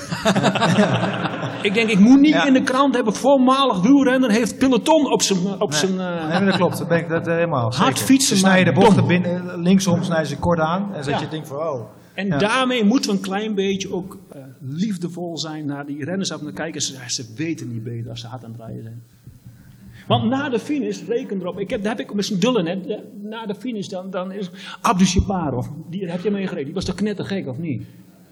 [1.68, 2.46] ik denk, ik moet niet Ja.
[2.46, 5.38] in de krant hebben, voormalig wielrenner heeft peloton op zijn...
[5.60, 7.72] Op zijn eh, Nee, dat klopt, dat ben ik dat, eh, helemaal.
[7.74, 10.94] Hard fietsen, Ze snijden de bochten binnen, eh, linksom snijden ze kort aan.
[10.94, 11.18] En Ja.
[11.20, 11.80] je denkt van, oh.
[12.14, 14.23] en daarmee moeten we een klein beetje ook eh,
[14.66, 16.82] liefdevol zijn naar die renners af en te kijken.
[16.82, 19.02] Ze, ze weten niet beter als ze hard aan het rijden zijn.
[20.08, 23.00] Want na de finish, reken erop, ik heb, daar heb ik met z'n dullen, hè,
[23.22, 24.50] na de finish dan, dan is
[24.80, 27.82] Abdu Shaparov, die heb je meegereden, die was toch knettergek of niet?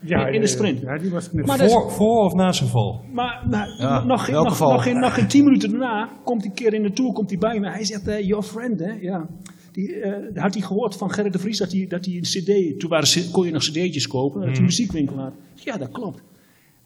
[0.05, 0.81] Ja, in de sprint.
[0.81, 3.05] Ja, die was Maar dat is- voor, voor of na zijn val?
[3.13, 6.55] Maar, maar Ja, nog, geen, nog, geen, nog geen tien minuten daarna komt hij een
[6.57, 7.69] keer in de tour komt hij bij me.
[7.71, 8.93] Hij zegt, eh, your friend, hè?
[9.01, 9.27] Ja.
[9.73, 12.79] Die, eh, had hij gehoord van Gerrit de Vries dat hij, dat hij een cd,
[12.81, 15.33] toen waren, kon je nog cd'tjes kopen, dat hij een muziekwinkel had.
[15.55, 16.23] Ja, dat klopt.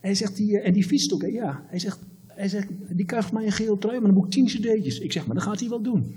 [0.01, 1.29] Hij zegt, die, eh, en die fietst ook, hè?
[1.29, 1.62] Ja.
[1.66, 4.46] Hij zegt, hij zegt, die krijgt mij een geel trui, maar dan moet ik tien
[4.46, 4.98] cd'tjes.
[4.98, 6.17] Ik zeg, maar dat gaat hij wel doen.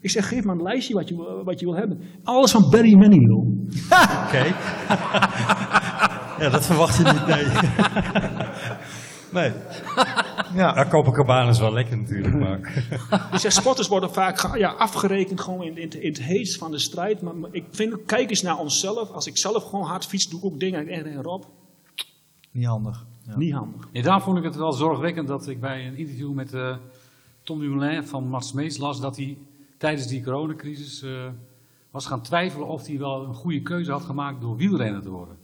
[0.00, 2.00] Ik zeg, geef maar een lijstje wat je, wil- wat je wil hebben.
[2.22, 3.46] Alles van Barry Manilow.
[4.26, 4.44] Oké.
[6.42, 7.44] ja, dat verwacht je niet, nee.
[9.42, 9.50] nee.
[10.54, 10.74] Ja.
[10.76, 12.60] Ja, Copacabana is wel lekker natuurlijk, maar...
[13.32, 16.78] Dus ja, sporters worden vaak ja, afgerekend gewoon in, in, in het heetst van de
[16.78, 17.22] strijd.
[17.22, 19.10] Maar, maar ik vind, kijk eens naar onszelf.
[19.10, 20.88] Als ik zelf gewoon hard fiets, doe ik ook dingen.
[20.88, 21.44] En, en Rob,
[22.50, 23.06] Niet handig.
[23.26, 23.36] Ja.
[23.36, 23.90] niet handig.
[24.02, 26.76] Daar vond ik het wel zorgwekkend dat ik bij een interview met eh,
[27.42, 29.38] Tom Dumoulin van Mats Mees las dat hij
[29.78, 31.28] tijdens die coronacrisis eh,
[31.90, 35.36] was gaan twijfelen of hij wel een goede keuze had gemaakt door wielrenner te worden.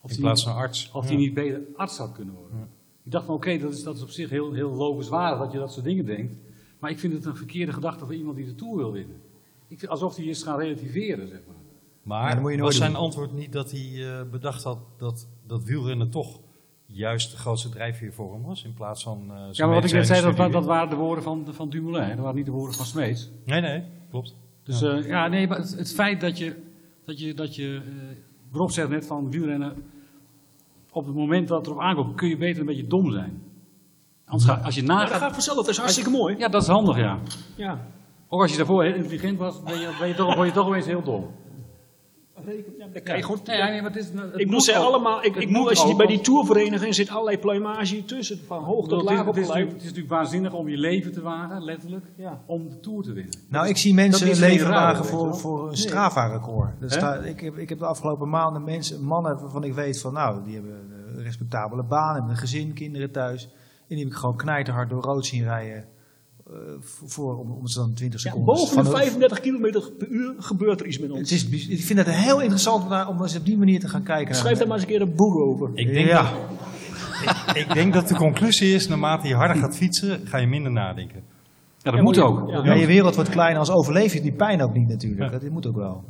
[0.00, 0.90] Of In plaats van arts.
[0.92, 2.68] Of hij niet beter arts had kunnen worden.
[3.06, 5.58] Ik dacht van oké, dat, is, dat is op zich heel, heel lovenswaardig dat je
[5.58, 6.36] dat soort dingen denkt.
[6.78, 9.16] Maar ik vind het een verkeerde gedachte voor iemand die de Tour wil winnen.
[9.68, 11.56] Ik vind, alsof hij is gaan relativeren, zeg maar.
[12.02, 13.00] Maar Ja, dat moet je was zijn doen.
[13.00, 13.90] antwoord niet dat hij
[14.20, 16.40] eh, bedacht had dat, dat wielrennen toch
[16.86, 19.84] juist de grootste drijfveer voor hem was, in plaats van eh, zijn Ja, maar wat
[19.84, 22.08] ik net zei, dat, dat waren de woorden van, van Dumoulin.
[22.08, 23.30] Dat waren niet de woorden van Smeets.
[23.44, 24.36] Nee, nee, klopt.
[24.62, 26.56] Dus ja, ja nee, maar het, het feit dat je,
[27.04, 28.16] dat je, dat je eh,
[28.52, 29.74] Rob zegt net van wielrennen,
[30.96, 33.42] op het moment dat het erop aankomt, kun je beter een beetje dom zijn.
[34.24, 36.36] Anders ga, als je Maar dat nagaat, gaat vanzelf, dat is hartstikke mooi.
[36.38, 37.18] ja, dat is handig, ja.
[37.56, 37.86] Ja.
[38.28, 40.66] Ook als je daarvoor heel intelligent was, ben je, ben je toch, word je toch
[40.66, 41.26] opeens heel dom.
[42.46, 44.70] Reken- ja, dan kan je gewoon, Nee, ja, nee, maar het is, het ik moet
[44.76, 44.84] ook.
[44.84, 48.62] allemaal, ik, ik moet als je ook, bij die tourvereniging zit allerlei pluimage tussen, van
[48.64, 51.22] hoog tot laag het, is, het, is het is natuurlijk waanzinnig om je leven te
[51.22, 52.42] wagen, letterlijk, Ja.
[52.46, 53.34] om de Tour te winnen.
[53.48, 56.82] Nou, ik zie mensen hun leven wagen voor, voor een Strava-record.
[57.24, 60.54] Ik, heb, ik heb de afgelopen maanden mensen, mannen waarvan ik weet van, nou, die
[60.54, 60.72] hebben
[61.16, 63.44] een respectabele baan, hebben een gezin, kinderen thuis.
[63.44, 65.84] En die heb ik gewoon knijterhard door rood zien rijden.
[66.50, 66.56] Eh,
[67.06, 68.54] voor, om, om ze dan 20 Ja, seconden.
[68.54, 71.30] boven van de een- 35 km per uur gebeurt er iets met ons.
[71.30, 73.88] Het is, ik vind het heel interessant om, daar- om eens op die manier te
[73.88, 74.34] gaan kijken.
[74.34, 75.70] Schrijf daar maar eens een keer een boek over.
[75.74, 76.32] Ik denk, ja.
[77.46, 80.72] dat, ik denk dat de conclusie is, naarmate je harder gaat fietsen, ga je minder
[80.72, 81.22] nadenken.
[81.78, 82.48] Ja, dat Ja, moet je- ook.
[82.50, 82.64] ja.
[82.64, 85.30] Ja, je wereld wordt kleiner, als overleef je die pijn ook niet natuurlijk.
[85.32, 86.04] Dat moet ook wel.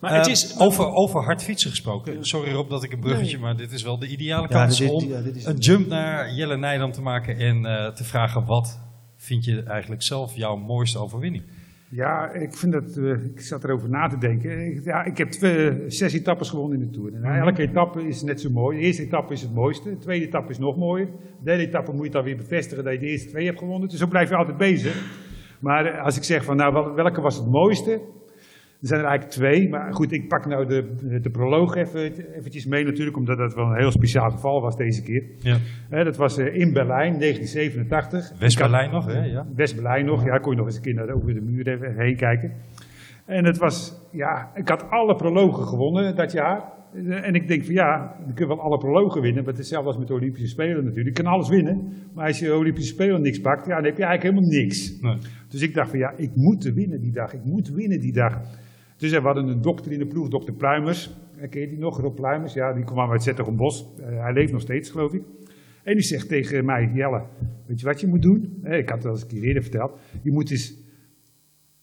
[0.00, 2.24] Maar het Eh, is, over, over hard fietsen gesproken.
[2.26, 4.90] Sorry Rob dat ik een bruggetje, maar dit is wel de ideale Ja, kans dit-
[4.90, 8.44] om ja, dit is- een jump naar Jelle Nijdam te maken en eh, te vragen
[8.44, 8.80] wat
[9.16, 11.44] vind je eigenlijk zelf jouw mooiste overwinning?
[11.90, 14.66] Ja, ik vind dat, eh, ik zat erover na te denken.
[14.66, 17.14] Ik, ja, ik heb twee, zes etappes gewonnen in de Tour.
[17.14, 17.32] En Mhm.
[17.32, 18.78] elke etappe is net zo mooi.
[18.78, 21.06] De eerste etappe is het mooiste, de tweede etappe is nog mooier.
[21.06, 23.88] De derde etappe moet je dan weer bevestigen dat je de eerste twee hebt gewonnen.
[23.88, 25.02] Dus zo blijf je altijd bezig.
[25.60, 28.00] Maar als ik zeg van nou, wel- welke was het mooiste?
[28.80, 32.66] Er zijn er eigenlijk twee, maar goed, ik pak nou de, de proloog even, eventjes
[32.66, 35.24] mee natuurlijk, omdat dat wel een heel speciaal geval was deze keer.
[35.38, 36.04] Ja.
[36.04, 38.38] Dat was eh, in Berlijn, 1987.
[38.38, 39.24] West-Berlijn nog, hè?
[39.24, 39.46] Ja.
[39.54, 42.16] West-Berlijn nog, ja, kon je nog eens een keer naar, over de muur even heen
[42.16, 42.52] kijken.
[43.26, 46.62] En het was, ja, ik had alle prologen gewonnen dat jaar.
[47.22, 49.88] En ik denk van ja, je kunt wel alle prologen winnen, maar het is hetzelfde
[49.88, 51.16] als met de Olympische Spelen natuurlijk.
[51.16, 53.96] Je kan alles winnen, maar als je de Olympische Spelen niks pakt, ja, dan heb
[53.96, 55.00] je eigenlijk helemaal niks.
[55.00, 55.16] Nee.
[55.48, 58.40] Dus ik dacht van ja, ik moet winnen die dag, ik moet winnen die dag.
[58.98, 61.10] Dus we hadden een dokter in de ploeg, dokter Pluimers.
[61.36, 62.52] Eh, Ken je die nog, Rob Pluimers?
[62.52, 63.86] Ja, die kwam uit Zettergenbos.
[64.00, 65.22] Uh, hij leeft nog steeds, geloof ik.
[65.82, 67.22] En die zegt tegen mij, Jelle,
[67.66, 68.58] weet je wat je moet doen?
[68.62, 69.98] Eh, ik had het al eens een keer eerder verteld.
[70.22, 70.74] Je moet eens,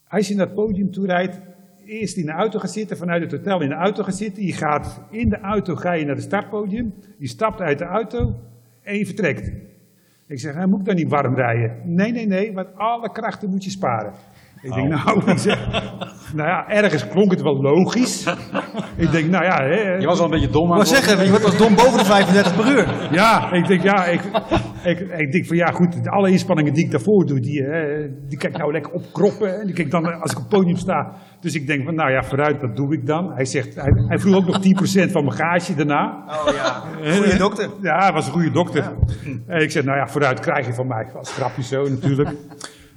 [0.07, 1.41] als je naar het podium toe rijdt,
[1.86, 4.43] eerst in de auto gaan zitten, vanuit het hotel in de auto gaan zitten.
[4.43, 6.93] Je gaat in de auto ga je naar het startpodium.
[7.18, 8.36] Je stapt uit de auto
[8.82, 9.51] en je vertrekt.
[10.28, 11.82] Ik zeg, nou, moet ik dan niet warm rijden?
[11.84, 14.13] Nee, nee, nee, want alle krachten moet je sparen.
[14.66, 15.68] Ik denk, nou, ik zeg,
[16.34, 18.28] nou ja, ergens klonk het wel logisch.
[18.95, 21.03] ik denk, nou ja, hè, Je was al een beetje dom aan Ik worden.
[21.03, 23.07] zeggen, je wordt als dom boven de 35 per uur.
[23.11, 24.22] ja, ik denk, ja, ik,
[24.84, 28.38] ik, ik denk van ja, goed, alle inspanningen die ik daarvoor doe, die, eh, die
[28.38, 29.59] kan ik nou lekker opkroppen.
[29.59, 31.11] En die kijk dan als ik op het podium sta.
[31.39, 33.32] Dus ik denk van, nou ja, vooruit, dat doe ik dan.
[33.34, 34.59] Hij zegt, hij, hij vroeg ook nog
[35.07, 36.24] 10% van mijn gage daarna.
[36.28, 36.84] Oh ja,
[37.16, 37.70] goede dokter.
[37.82, 38.93] Ja, hij was een goede dokter.
[39.47, 41.05] En ik zeg, nou ja, vooruit krijg je van mij.
[41.18, 42.30] Als grapje zo natuurlijk.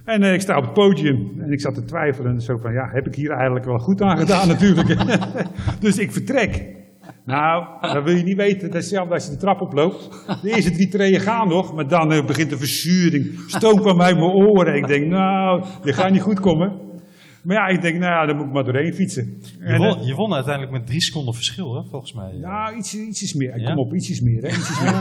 [0.08, 2.32] En eh, ik sta op het podium en ik zat te twijfelen.
[2.32, 4.96] En zo van, ja, heb ik hier eigenlijk wel goed aan gedaan natuurlijk.
[5.80, 6.76] dus ik vertrek.
[7.24, 8.70] Nou, dat wil je niet weten.
[8.70, 10.08] Dat is hetzelfde als je de trap oploopt.
[10.42, 13.46] De eerste drie treden gaan nog, maar dan eh, begint de verzuring.
[13.58, 14.74] Kwam uit mijn oren.
[14.74, 16.87] Ik denk, nou, dit gaat niet goed komen.
[17.48, 19.42] Maar ja, ik denk, nou ja, dan moet ik maar doorheen fietsen.
[19.58, 22.32] Je En, eh, won, je won uiteindelijk met drie seconden verschil, hè, volgens mij.
[22.32, 23.60] nou, iets, ietsjes meer.
[23.60, 23.68] Ja?
[23.68, 24.42] Kom op, ietsjes meer.
[24.42, 24.48] Hè?
[24.48, 24.98] Ietsjes meer.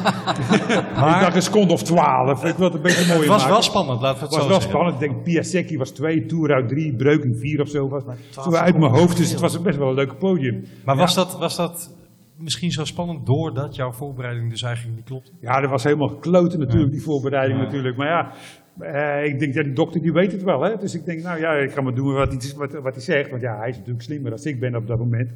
[1.16, 2.44] ik dacht een seconde of twaalf.
[2.44, 3.54] Ik wil het een beetje mooier het was maken.
[3.54, 4.70] wel spannend, laten we het Het was wel zeggen.
[4.70, 5.02] spannend.
[5.02, 7.90] Ik denk, Piasecki was twee, Tour uit drie, Breuken vier of zo.
[7.90, 10.66] Was, zo uit mijn hoofd, dus het was best wel een leuk podium.
[10.86, 11.96] Maar was, dat, was dat
[12.38, 15.32] misschien zo spannend doordat jouw voorbereiding dus eigenlijk niet klopt?
[15.42, 17.98] Ja, dat was helemaal gekloten natuurlijk, die voorbereiding natuurlijk.
[17.98, 18.32] Maar ja,
[18.80, 20.62] eh, ik denk, ja, die dokter die weet het wel.
[20.62, 20.78] Hè?
[20.78, 23.30] Dus ik denk, nou ja, ik kan maar doen wat hij, wat, wat hij zegt.
[23.30, 25.32] Want ja, hij is natuurlijk slimmer dan ik ben op dat moment.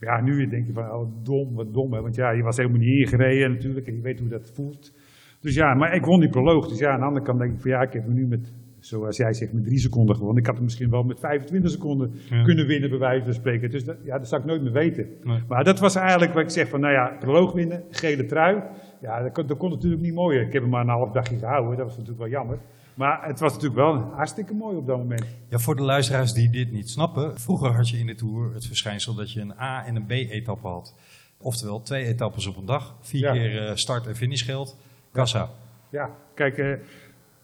[0.00, 1.92] Maar ja, nu denk je van, oh, dom, wat dom.
[1.92, 2.00] Hè?
[2.00, 3.86] Want ja, je was helemaal niet ingereden natuurlijk.
[3.86, 4.92] En je weet hoe dat voelt.
[5.40, 6.68] Dus ja, maar ik won die proloog.
[6.68, 8.52] Dus ja, aan de andere kant denk ik van, ja, ik heb me nu met
[8.78, 10.40] zoals jij zegt, met drie seconden gewonnen.
[10.40, 12.42] Ik had het misschien wel met 25 seconden Ja.
[12.42, 13.70] kunnen winnen, bij wijze van spreken.
[13.70, 15.06] Dus dat, ja, dat zou ik nooit meer weten.
[15.22, 15.38] Nee.
[15.48, 18.62] Maar dat was eigenlijk wat ik zeg van, nou ja, proloog winnen, gele trui.
[19.02, 20.42] Ja, dat kon, dat kon natuurlijk niet mooier.
[20.46, 22.58] Ik heb hem maar een half dagje gehouden, dat was natuurlijk wel jammer.
[22.94, 25.24] Maar het was natuurlijk wel hartstikke mooi op dat moment.
[25.48, 27.40] Ja, voor de luisteraars die dit niet snappen.
[27.40, 30.66] Vroeger had je in de Tour het verschijnsel dat je een A- en een B-etappe
[30.68, 30.94] had.
[31.38, 32.96] Oftewel twee etappes op een dag.
[33.00, 33.32] Vier Ja.
[33.32, 34.76] keer eh, start- en finishgeld.
[35.12, 35.48] Kassa.
[35.90, 36.72] Ja, kijk, eh,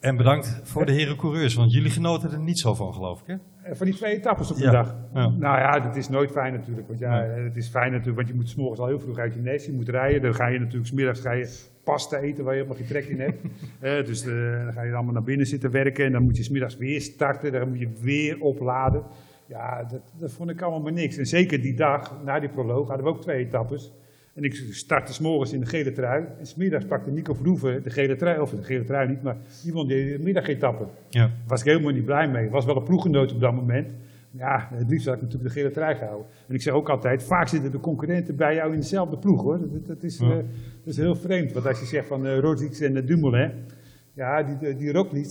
[0.01, 3.27] En bedankt voor de heren coureurs, want jullie genoten er niet zo van, geloof ik,
[3.27, 3.35] hè?
[3.69, 4.97] Eh, Van die twee etappes op de Ja, dag.
[5.15, 5.29] ja.
[5.29, 6.89] Nou ja, dat is nooit fijn natuurlijk.
[6.89, 9.35] Want ja, het is fijn natuurlijk, want je moet 's morgens al heel vroeg uit
[9.35, 9.67] je nest.
[9.67, 10.23] Je moet rijden.
[10.23, 13.21] Dan ga je natuurlijk, smiddags ga je pasta eten waar je helemaal geen trek in
[13.21, 13.41] hebt.
[13.81, 16.05] Eh, dus eh, dan ga je allemaal naar binnen zitten werken.
[16.05, 17.53] En dan moet je smiddags weer starten.
[17.53, 19.03] Dan moet je weer opladen.
[19.47, 21.17] Ja, dat, dat vond ik allemaal maar niks.
[21.17, 23.93] En zeker die dag, na die proloog, hadden we ook twee etappes.
[24.39, 26.25] En ik startte s'morgens in de gele trui.
[26.39, 28.41] En smiddags pakte Nico Verhoeven de gele trui.
[28.41, 30.85] Of de gele trui niet, maar die won de middagetappe.
[31.09, 31.21] Ja.
[31.21, 32.49] Daar was ik helemaal niet blij mee.
[32.51, 33.89] was wel een ploeggenoot op dat moment.
[34.31, 36.27] Ja, het liefst had ik natuurlijk de gele trui gehouden.
[36.49, 39.59] En ik zeg ook altijd, vaak zitten de concurrenten bij jou in dezelfde ploeg hoor.
[39.61, 40.31] Dat, dat, is, Ja.
[40.31, 40.45] eh, dat
[40.85, 41.53] is heel vreemd.
[41.53, 43.53] Want als je zegt van uh, Roglic en uh, Dumoulin,
[44.15, 45.27] ja, die, die, die Roglic...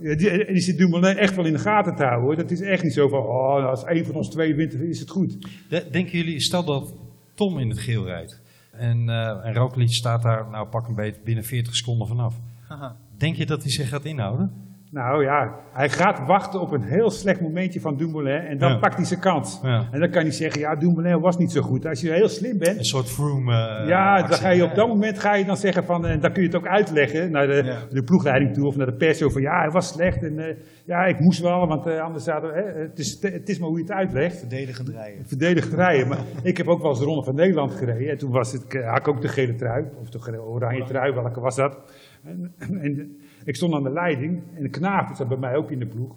[0.00, 2.36] Ja, die, en die zit Dumoulin echt wel in de gaten te houden hoor.
[2.36, 5.00] Dat is echt niet zo van, oh, nou, als één van ons twee wint, is
[5.00, 5.36] het goed.
[5.68, 6.94] De- denken jullie, stel dat
[7.34, 8.40] Tom in het geel rijdt.
[8.70, 12.34] En, eh en Roglic staat daar, nou pak een beetje, binnen 40 seconden vanaf.
[12.68, 12.96] Haha.
[13.16, 14.71] Denk je dat hij zich gaat inhouden?
[14.92, 18.78] Nou ja, hij gaat wachten op een heel slecht momentje van Dumoulin en dan Ja.
[18.78, 19.60] pakt hij zijn kans.
[19.62, 19.88] Ja.
[19.90, 21.86] En dan kan hij zeggen, ja, Dumoulin was niet zo goed.
[21.86, 24.88] Als je heel slim bent, Een soort Froome eh, Ja, dan ga je op dat
[24.88, 27.62] moment ga je dan zeggen van, en dan kun je het ook uitleggen naar de,
[27.64, 27.78] Ja.
[27.90, 29.18] de ploegleiding toe of naar de pers.
[29.18, 32.24] Zo van, ja, hij was slecht en eh, ja, ik moest wel, want eh, anders
[32.24, 34.38] zouden we, hè, het, is, het is maar hoe je het uitlegt.
[34.38, 35.26] Verdedigend rijden.
[35.26, 36.08] Verdedigd rijden.
[36.08, 38.10] Maar ik heb ook wel eens de Ronde van Nederland gereden.
[38.10, 41.12] En toen was het, eh, had ik ook de gele trui, of de oranje trui,
[41.12, 41.78] welke was dat?
[42.24, 45.78] En, en ik stond aan de leiding en de knaap zat bij mij ook in
[45.78, 46.14] de ploeg.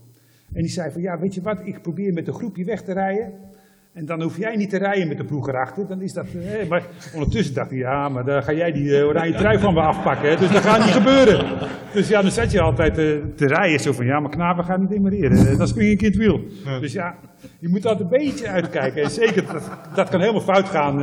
[0.54, 2.94] En die zei van, ja, weet je wat, ik probeer met een groepje weg te
[2.94, 3.34] rijden.
[3.94, 5.88] En dan hoef jij niet te rijden met de ploeg erachter.
[5.88, 9.08] Dan is dat, eh, maar ondertussen dacht hij, ja, maar dan ga jij die eh,
[9.08, 10.30] oranje trui van me afpakken.
[10.30, 11.46] Hè, dus dat gaat niet gebeuren.
[11.94, 13.06] Dus ja, dan zat je altijd eh,
[13.36, 13.80] te rijden.
[13.80, 15.48] Zo van, ja, maar knapen gaat niet demareren.
[15.48, 16.42] Eh, Dan spring ik in het wiel.
[16.80, 17.16] Dus ja,
[17.60, 19.04] je moet altijd een beetje uitkijken.
[19.04, 21.00] En zeker, dat, dat kan helemaal fout gaan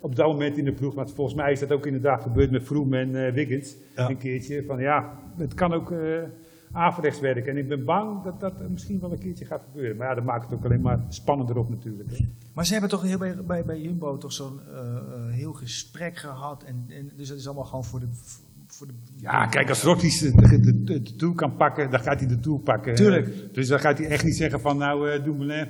[0.00, 0.94] op dat moment in de ploeg.
[0.94, 3.76] Maar volgens mij is dat ook inderdaad gebeurd met Froome en eh, Wiggins.
[3.96, 4.10] Ja.
[4.10, 5.90] Een keertje van, ja, het kan ook...
[5.90, 6.22] eh,
[6.72, 7.52] averechts werken.
[7.52, 9.96] En ik ben bang dat dat misschien wel een keertje gaat gebeuren.
[9.96, 12.10] Maar ja, dat maakt het ook alleen maar spannender op natuurlijk.
[12.10, 12.24] Hè.
[12.52, 16.16] Maar ze hebben toch heel bij, bij, bij Jumbo toch zo'n eh, eh, heel gesprek
[16.16, 16.62] gehad.
[16.62, 18.06] En, en, dus dat is allemaal gewoon voor de...
[18.66, 22.00] Voor de Ja, kijk, als Roglic de, de, de, de, de Tour kan pakken, dan
[22.00, 22.94] gaat hij de Tour pakken.
[22.94, 23.54] Tuurlijk.
[23.54, 25.68] Dus dan gaat hij echt niet zeggen van, nou, eh Dumoulin,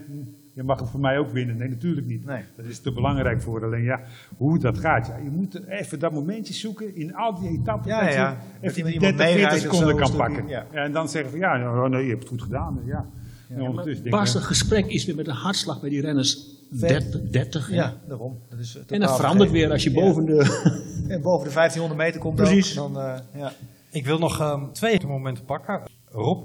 [0.57, 1.57] je mag hem voor mij ook winnen.
[1.57, 2.25] Nee, natuurlijk niet.
[2.25, 2.43] Nee.
[2.57, 3.65] Dat is te belangrijk voor.
[3.65, 4.01] Alleen ja,
[4.37, 5.07] hoe dat gaat.
[5.07, 7.91] Ja, je moet even dat momentje zoeken in al die etappen.
[7.91, 8.39] Ja, dat je ja.
[8.61, 10.43] Even iemand die 30, 40 meerijdt of seconden kan pakken.
[10.47, 10.67] die- ja.
[10.73, 12.81] En dan zeggen van, ja, nou, nee, je hebt het goed gedaan.
[12.87, 13.07] Ja.
[13.49, 16.55] En ondertussen denk ik, Bas, het gesprek is weer met een hartslag bij die renners
[16.73, 16.89] Vet.
[16.89, 17.21] 30.
[17.31, 17.75] 30 hè?
[17.75, 18.39] Ja, daarom.
[18.51, 20.01] Dat is, eh, En dat verandert weer als je Ja.
[20.01, 20.35] boven de...
[21.09, 22.79] En boven de 1500 meter komt Precies.
[22.79, 23.53] ook, dan, eh, ja.
[23.91, 25.81] Ik wil nog ehm, twee momenten pakken.
[26.05, 26.45] Rob,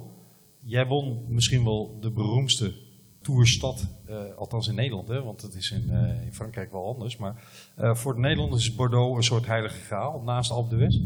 [0.59, 2.73] jij won misschien wel de beroemdste
[3.21, 7.17] toerstad, eh, althans in Nederland, hè, want het is in, eh, in Frankrijk wel anders.
[7.17, 7.35] Maar
[7.75, 10.99] eh, voor de Nederlanders is Bordeaux een soort heilige graal naast Alpe d'Huez.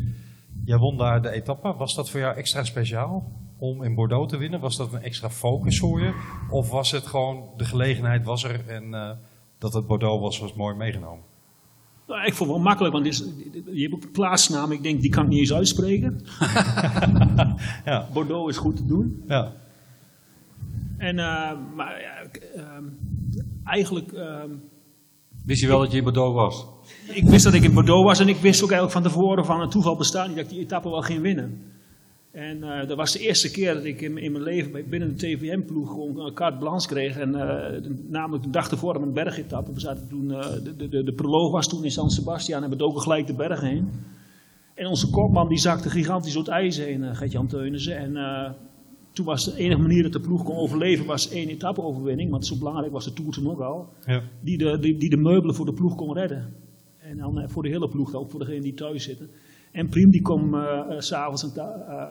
[0.65, 1.73] Jij won daar de etappe.
[1.73, 4.59] Was dat voor jou extra speciaal om in Bordeaux te winnen?
[4.59, 6.13] Was dat een extra focus voor je?
[6.49, 9.17] Of was het gewoon, de gelegenheid was er en
[9.57, 11.23] dat het Bordeaux was, was mooi meegenomen?
[12.07, 13.17] Nou, ik vond het wel makkelijk, want is,
[13.71, 14.71] je hebt ook de plaatsnaam.
[14.71, 16.21] Ik denk, die kan ik niet eens uitspreken.
[17.85, 19.23] Ja, Bordeaux is goed te doen.
[19.27, 19.53] ja.
[20.97, 21.93] En, eh, maar
[22.55, 22.83] ehm,
[23.63, 24.11] eigenlijk...
[24.11, 24.49] ehm,
[25.45, 26.65] Wist je wel dat je in Bordeaux was?
[27.07, 29.61] ik wist dat ik in Bordeaux was en ik wist ook eigenlijk van tevoren van
[29.61, 31.61] het toeval bestaat niet dat ik die etappe wel ging winnen.
[32.31, 35.15] En eh, dat was de eerste keer dat ik in, in mijn leven binnen de
[35.15, 37.17] TVM-ploeg gewoon een carte blanche kreeg.
[37.17, 39.73] En eh, namelijk de dag ervoor een bergetappe.
[39.73, 43.01] We zaten toen, de, de, de, proloog was toen in San Sebastian en we doken
[43.01, 43.89] gelijk de bergen heen.
[44.73, 47.97] En onze kopman die zakte gigantisch door het ijs heen, Gert-Jan Teunissen.
[47.97, 48.17] En
[49.15, 52.31] toen was de enige manier dat de ploeg kon overleven was één etappe-overwinning.
[52.31, 54.21] Want zo belangrijk was de Tour toen ook al ja.
[54.41, 56.53] die de, die, die de meubelen voor de ploeg kon redden.
[56.99, 59.29] En dan eh, voor de hele ploeg, ook voor degenen die thuis zitten.
[59.71, 61.63] En Priem die kwam eh, eh, s'avonds eh,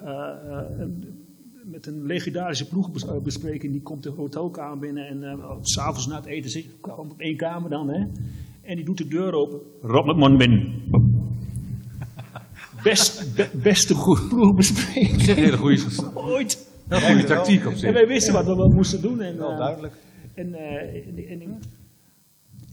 [0.04, 0.86] eh,
[1.64, 3.72] met een legendarische ploegbespreking.
[3.72, 7.70] Die komt de hotelkamer binnen en eh, s'avonds na het eten zit op één kamer
[7.70, 7.88] dan.
[7.88, 8.06] Hè,
[8.62, 9.58] en die doet de deur open.
[9.82, 10.72] Rob man binnen.
[12.82, 13.94] Best, be- beste
[14.28, 15.80] ploegbespreking hele goede,
[16.14, 16.72] ooit.
[17.00, 17.92] Goede tactiek op En zich.
[17.92, 19.20] wij wisten wat we moesten doen.
[19.20, 19.94] En, Wel eh, duidelijk.
[20.34, 21.48] en, eh, en, en ik,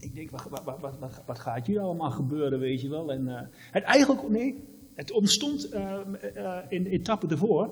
[0.00, 3.12] ik denk, wat, wat, wat, wat, wat gaat hier allemaal gebeuren, weet je wel.
[3.12, 4.64] En, eh, het eigenlijk, nee,
[4.94, 5.92] het ontstond eh,
[6.34, 7.70] eh, in de etappe ervoor.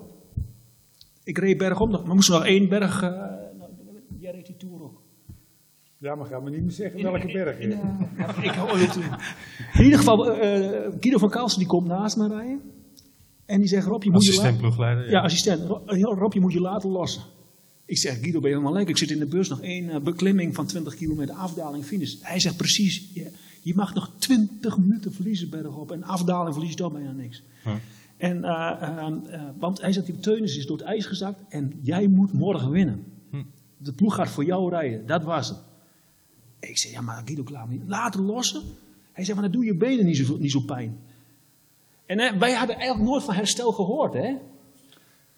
[1.25, 3.03] Ik reed bergom, nog- maar moest nog één berg.
[3.03, 3.09] eh,
[3.59, 3.71] nou,
[4.19, 5.03] jij reed die tour ook.
[5.99, 7.59] Ja, maar ga me niet meer zeggen welke berg.
[7.59, 8.43] In, hè.
[8.43, 8.97] ik hoor het.
[9.79, 10.61] In ieder geval, eh,
[11.01, 12.61] Guido van Kalsen die komt naast me rijden.
[13.51, 14.69] En die zegt, Rob, je moet je Assistent laten...
[14.69, 15.11] ploegleider.
[15.11, 15.61] Ja, assistent.
[15.87, 17.23] Eh, Rob, je moet je laten lossen.
[17.85, 18.91] Ik zeg, Guido, ben je helemaal lekker?
[18.91, 22.15] Ik zit in de bus, nog één eh, beklimming van 20 kilometer, afdaling, finish.
[22.21, 23.31] Hij zegt precies, je,
[23.63, 25.93] je mag nog 20 minuten verliezen bergop.
[25.93, 27.43] En afdaling verlies je toch bijna niks.
[28.21, 31.73] En, eh, eh, eh, want hij zegt, die Teunis is door het ijs gezakt en
[31.83, 33.05] jij moet morgen winnen.
[33.83, 35.59] De ploeg gaat voor jou rijden, dat was het.
[36.59, 37.83] Ik zeg, ja, maar Guido, klaar niet.
[37.87, 38.63] Laten lossen.
[39.13, 40.99] Hij zegt, maar dan doe je benen niet zo, niet zo pijn.
[42.11, 44.37] En hè, wij hadden eigenlijk nooit van herstel gehoord, hè?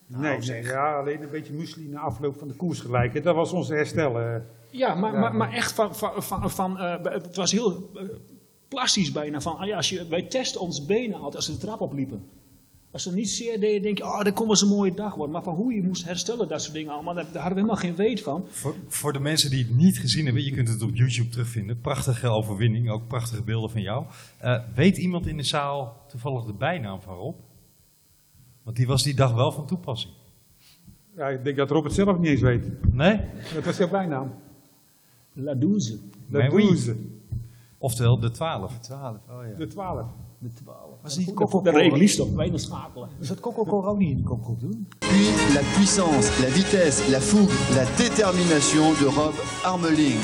[0.06, 3.14] Nee, nee, ja, alleen een beetje muesli na afloop van de koers gelijk.
[3.14, 3.20] hè.
[3.20, 4.20] Dat was onze herstel.
[4.20, 4.34] eh.
[4.70, 5.18] Ja, maar, Ja.
[5.20, 8.02] maar, maar echt van, van, van, van eh, het was heel eh,
[8.68, 9.40] plastisch bijna.
[9.40, 12.28] Van, ah ja, als je, wij testen ons benen altijd als ze de trap opliepen.
[12.92, 15.14] Als ze niet zeer deden, denk je, oh, dat kon wel eens een mooie dag
[15.14, 15.32] worden.
[15.32, 17.94] Maar van hoe je moest herstellen, dat soort dingen allemaal, daar, hadden we helemaal geen
[17.94, 18.46] weet van.
[18.48, 21.80] Voor, voor de mensen die het niet gezien hebben, je kunt het op YouTube terugvinden.
[21.80, 24.04] Prachtige overwinning, ook prachtige beelden van jou.
[24.38, 27.36] Eh, weet iemand in de zaal toevallig de bijnaam van Rob?
[28.62, 30.12] Want die was die dag wel van toepassing.
[31.16, 32.92] Ja, ik denk dat Rob het zelf niet eens weet.
[32.92, 33.20] Nee?
[33.54, 34.34] Dat was jouw bijnaam.
[35.32, 35.98] La douze.
[36.26, 36.66] De oui.
[36.66, 36.96] douze.
[37.78, 38.78] Oftewel de 12.
[38.78, 39.56] 12, oh ja.
[39.58, 40.10] De twaalf.
[40.42, 40.98] De twaalf.
[41.02, 43.08] Was het niet Coco daar reed ik liefst op, weinig schakelen.
[43.20, 44.88] Zat Coco Coro ook niet in de kopgroep doen?
[44.98, 50.20] Puis la puissance, la vitesse, la fougue, la détermination de Rob Armeling.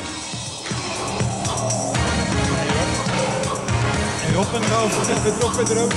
[4.27, 4.91] En Rob en Rob.
[5.41, 5.93] Rob met er ook.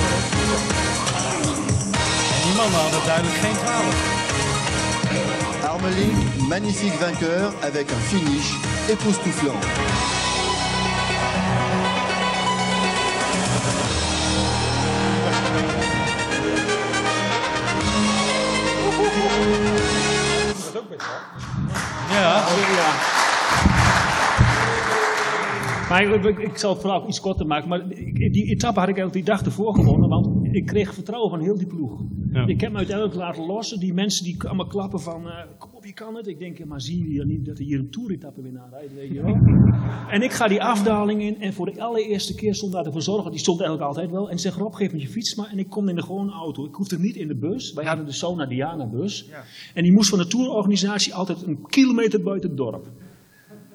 [2.34, 3.64] En die mannen hadden duidelijk geen 12.
[5.70, 8.48] Armeling, magnifique vainqueur avec un finish
[8.88, 9.64] époustouflant.
[22.10, 22.44] Ja.
[25.88, 27.68] Maar ik, ik, zal het vooral iets korter maken.
[27.68, 30.08] Maar die etappe had ik eigenlijk die dag ervoor gewonnen.
[30.08, 32.00] Want ik kreeg vertrouwen van heel die ploeg.
[32.32, 32.46] Ja.
[32.46, 33.78] Ik heb me uiteindelijk laten lossen.
[33.80, 35.28] Die mensen die allemaal klappen van...
[35.28, 36.26] eh, kom op, je kan het.
[36.26, 38.94] Ik denk, ja, maar zien jullie niet dat er hier een toeretappe winnaar rijdt?
[38.94, 39.38] Weet je wel?
[40.14, 41.40] en ik ga die afdaling in.
[41.40, 43.30] En voor de allereerste keer stond daar de verzorger.
[43.30, 44.30] Die stond eigenlijk altijd wel.
[44.30, 45.50] En zegt, Rob, geef me je fiets maar.
[45.50, 46.64] En ik kom in de gewone auto.
[46.64, 47.72] Ik hoefde niet in de bus.
[47.72, 49.30] Wij hadden de Sona Diana bus.
[49.74, 52.90] En die moest van de tourorganisatie altijd een kilometer buiten het dorp.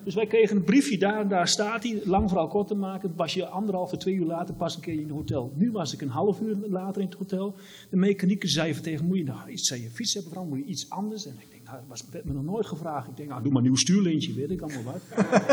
[0.08, 2.01] Dus wij kregen een briefje daar en daar staat hij.
[2.03, 4.99] Lang verhaal kort te maken, was je anderhalf, twee uur later pas een keer in
[4.99, 5.53] het hotel.
[5.55, 7.55] Nu was ik een half uur later in het hotel.
[7.89, 10.68] De mechanieker zei van tegen moet je nou iets aan je fiets hebben veranderd, moet
[10.68, 11.26] je iets anders?
[11.26, 13.08] En ik denk, nou, dat was werd me nog nooit gevraagd.
[13.08, 15.01] Ik denk, nou, doe maar een nieuw stuurlintje, weet ik allemaal wat.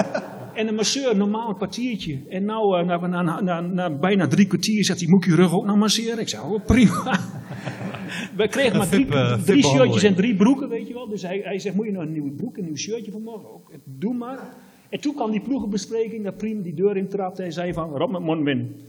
[0.59, 2.21] en een masseur, normaal een kwartiertje.
[2.29, 5.37] En nou, eh, na, na, na, na bijna drie kwartier zegt hij, moet ik je
[5.37, 6.19] rug ook nou masseren?
[6.19, 7.21] Ik zei, oh, prima.
[8.37, 10.69] We kregen maar drie, eh, drie shirtjes en drie broeken,
[11.09, 13.53] Dus hij, hij zegt, moet je nou een nieuwe broek, een nieuw shirtje voor morgen?
[13.53, 14.57] Ook, doe maar.
[14.89, 18.23] En toen kwam die ploegenbespreking, dat Priem die deur intrapte en zei van, Rob met
[18.23, 18.81] Monwin.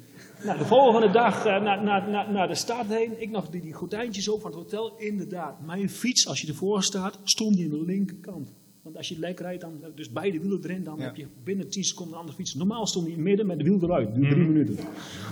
[0.43, 1.61] Nou, de volgende dag eh,
[2.31, 4.97] naar de stad heen, ik nog die, die gordijntjes op van het hotel.
[4.97, 8.53] Inderdaad, mijn fiets, als je ervoor staat, stond die aan de linkerkant.
[8.85, 11.83] Want als je lek rijdt, dan, dus beide wielen erin, dan heb je binnen 10
[11.83, 12.53] seconden een andere fiets.
[12.53, 14.77] Normaal stond hij in het midden met de wiel eruit, duurt drie minuten.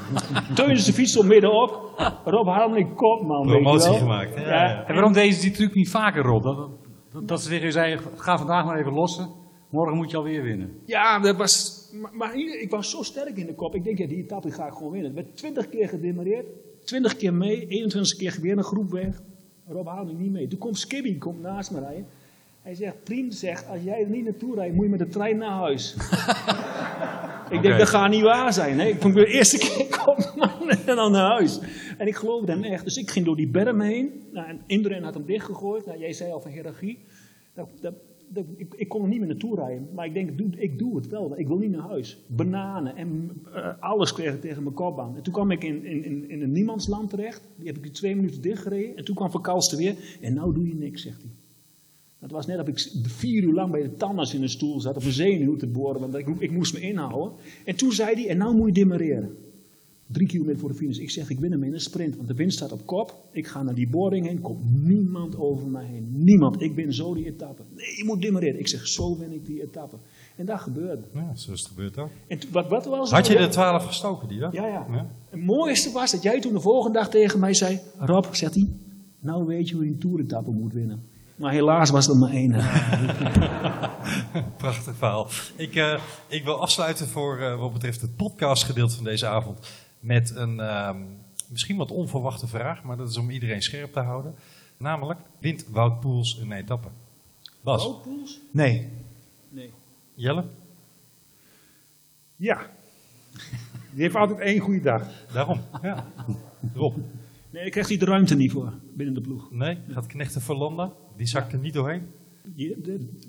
[0.55, 1.93] Teunis de fiets stond middenop,
[2.25, 3.97] Rob Harmeling kop man, weet je Promotie wel.
[3.97, 4.35] gemaakt.
[4.35, 4.87] Ja, ja.
[4.87, 6.43] En waarom deden ze die truc niet vaker, Rob?
[6.43, 6.69] Dat,
[7.11, 9.29] dat, dat ze tegen je zeiden, ga vandaag maar even lossen.
[9.69, 10.71] Morgen moet je alweer winnen.
[10.85, 13.75] Ja, dat was, maar, ik was zo sterk in de kop.
[13.75, 15.09] Ik denk, ja, die etappe ga ik gewoon winnen.
[15.09, 16.45] Er werd 20 keer gedemareerd,
[16.85, 19.21] 20 keer mee, 21 keer weer een groep weg.
[19.67, 20.47] Rob haalde niet mee.
[20.47, 22.05] Toen komt Skibby komt naast me rijden.
[22.63, 25.37] Hij zegt, Priem zegt, als jij er niet naartoe rijdt, moet je met de trein
[25.37, 25.95] naar huis.
[27.55, 28.79] ik denk, dat gaat niet waar zijn.
[28.79, 28.85] Hè?
[28.87, 31.59] Ik vond de eerste keer kom en dan naar huis.
[31.97, 32.83] En ik geloofde hem echt.
[32.83, 34.11] Dus ik ging door die berm heen.
[34.31, 35.85] Nou, en Indren had hem dichtgegooid.
[35.85, 36.99] Nou, jij zei al van hiërarchie.
[37.53, 37.93] Dat, dat,
[38.29, 39.89] dat- ik, ik kon er niet meer naartoe rijden.
[39.93, 41.39] Maar ik denk, ik doe, ik doe het wel.
[41.39, 42.23] Ik wil niet naar huis.
[42.27, 45.15] Bananen en eh, alles kreeg ik tegen mijn kop aan.
[45.15, 47.47] En toen kwam ik in, in, in, in een niemandsland terecht.
[47.55, 48.97] Die heb ik twee minuten dichtgereden.
[48.97, 49.95] En toen kwam Van weer.
[50.21, 51.31] En nou doe je niks, zegt hij.
[52.23, 54.95] Het was net of ik vier uur lang bij de tandarts in een stoel zat
[54.95, 57.31] op een zenuw te boren, want ik, ik moest me inhouden.
[57.65, 59.35] En toen zei hij, en nou moet je demareren.
[60.07, 60.97] Drie kilometer voor de finish.
[60.97, 63.25] Ik zeg, ik win hem in een sprint, want de wind staat op kop.
[63.31, 66.07] Ik ga naar die boarding heen, komt niemand over mij heen.
[66.11, 66.61] Niemand.
[66.61, 67.63] Ik win zo die etappe.
[67.75, 68.59] Nee, je moet demareren.
[68.59, 69.97] Ik zeg, zo win ik die etappe.
[70.35, 71.03] En dat gebeurde.
[71.13, 72.09] Ja, zo is het gebeurd ook.
[72.27, 74.53] En wat, wat was Had je de 12 gestoken die dag?
[74.53, 75.07] Ja, ja.
[75.29, 78.69] Het mooiste was dat jij toen de volgende dag tegen mij zei, Rob, zegt hij,
[79.19, 81.11] nou weet je hoe je een toeretappe moet winnen.
[81.43, 82.51] Maar helaas was er maar één.
[84.57, 85.27] Prachtig verhaal.
[85.55, 89.59] Ik, eh, ik wil afsluiten voor eh, wat betreft het podcastgedeelte van deze avond
[89.99, 90.97] met een ehm,
[91.47, 94.35] misschien wat onverwachte vraag, maar dat is om iedereen scherp te houden.
[94.77, 96.87] Namelijk wint Wout Poels een etappe.
[97.61, 98.39] Bas, Roodpoels?
[98.51, 98.89] Nee.
[99.49, 99.71] Nee.
[100.13, 100.45] Jelle,
[102.35, 102.59] Ja.
[103.91, 105.07] Die heeft altijd één goede dag.
[105.33, 105.61] daarom.
[105.81, 106.05] Ja.
[106.73, 106.95] Rob,
[107.49, 109.51] Nee, daar krijgt hij de ruimte niet voor binnen de ploeg.
[109.51, 112.11] nee, gaat Knechten Verlanda, die zakt er niet doorheen.
[112.45, 113.19] Die- de-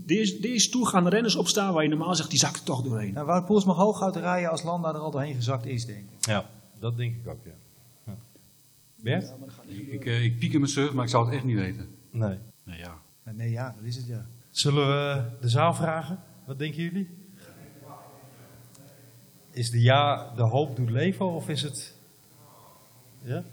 [0.40, 3.12] deze toer gaan de renners opstaan waar je normaal zegt, die zakt er toch doorheen.
[3.12, 6.26] Nou, Wout Poels mag hooguit rijden als Landa er al doorheen gezakt is, denk ik.
[6.26, 7.50] Ja, dat denk ik ook, ja.
[8.06, 8.16] ja.
[9.02, 9.32] Bert?
[9.90, 11.88] Ik, eh, ik piek in mijn surf, maar ik zou het echt niet weten.
[12.10, 12.38] Nee.
[12.64, 12.98] Nee, ja.
[13.32, 14.26] Nee, ja, dat is het, ja.
[14.50, 16.18] Zullen we de zaal vragen?
[16.46, 17.08] Wat denken jullie?
[19.50, 21.94] Is de ja de hoop doet leven of is het...
[23.22, 23.44] Ja?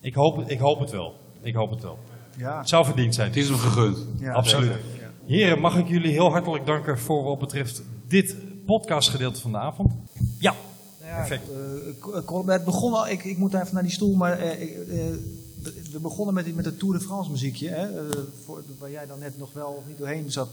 [0.00, 1.16] Ik hoop, ik hoop het wel.
[1.40, 1.98] Ik hoop het wel.
[2.36, 3.26] Ja, Het zou verdiend zijn.
[3.28, 3.98] Het is hem gegund.
[4.18, 4.72] ja Absoluut.
[4.72, 5.10] zeker.
[5.26, 9.92] Heren, mag ik jullie heel hartelijk danken voor wat betreft dit podcastgedeelte van de avond.
[10.38, 10.54] Ja,
[11.00, 11.42] perfect.
[11.50, 15.14] Eh, Col- het begon al, ik, ik moet even naar die stoel, maar eh, eh,
[15.92, 19.18] we begonnen met, met het Tour de France muziekje, hè, eh, voor, waar jij dan
[19.18, 20.48] net nog wel of niet doorheen zat.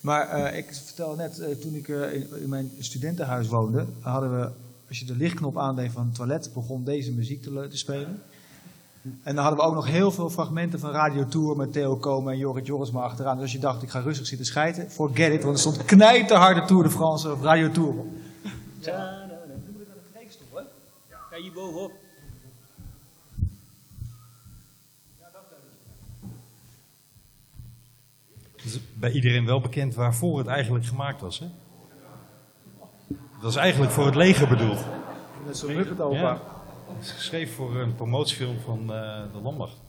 [0.00, 4.40] Maar eh, ik vertel net, eh, toen ik eh, in, in mijn studentenhuis woonde, hadden
[4.40, 4.48] we,
[4.88, 8.22] als je de lichtknop aandeed van het toilet, begon deze muziek te, te spelen.
[9.02, 12.32] En dan hadden we ook nog heel veel fragmenten van Radio Tour met Theo Komen
[12.32, 13.34] en Jorrit Jorisma achteraan.
[13.34, 16.64] Dus als je dacht, ik ga rustig zitten schijten, forget it, want er stond knijterharde
[16.64, 18.06] Tour de France of Radio Tour op.
[18.80, 19.20] Ja,
[21.38, 21.92] hier bovenop.
[28.56, 31.38] Het is bij iedereen wel bekend waarvoor het eigenlijk gemaakt was.
[31.38, 31.46] Hè?
[33.40, 34.78] Dat is eigenlijk voor het leger bedoeld.
[35.46, 36.16] Met zo'n Muppet opa.
[36.16, 36.51] Ja.
[37.02, 39.80] Het is geschreven voor een promotiefilm van eh, de Landmacht.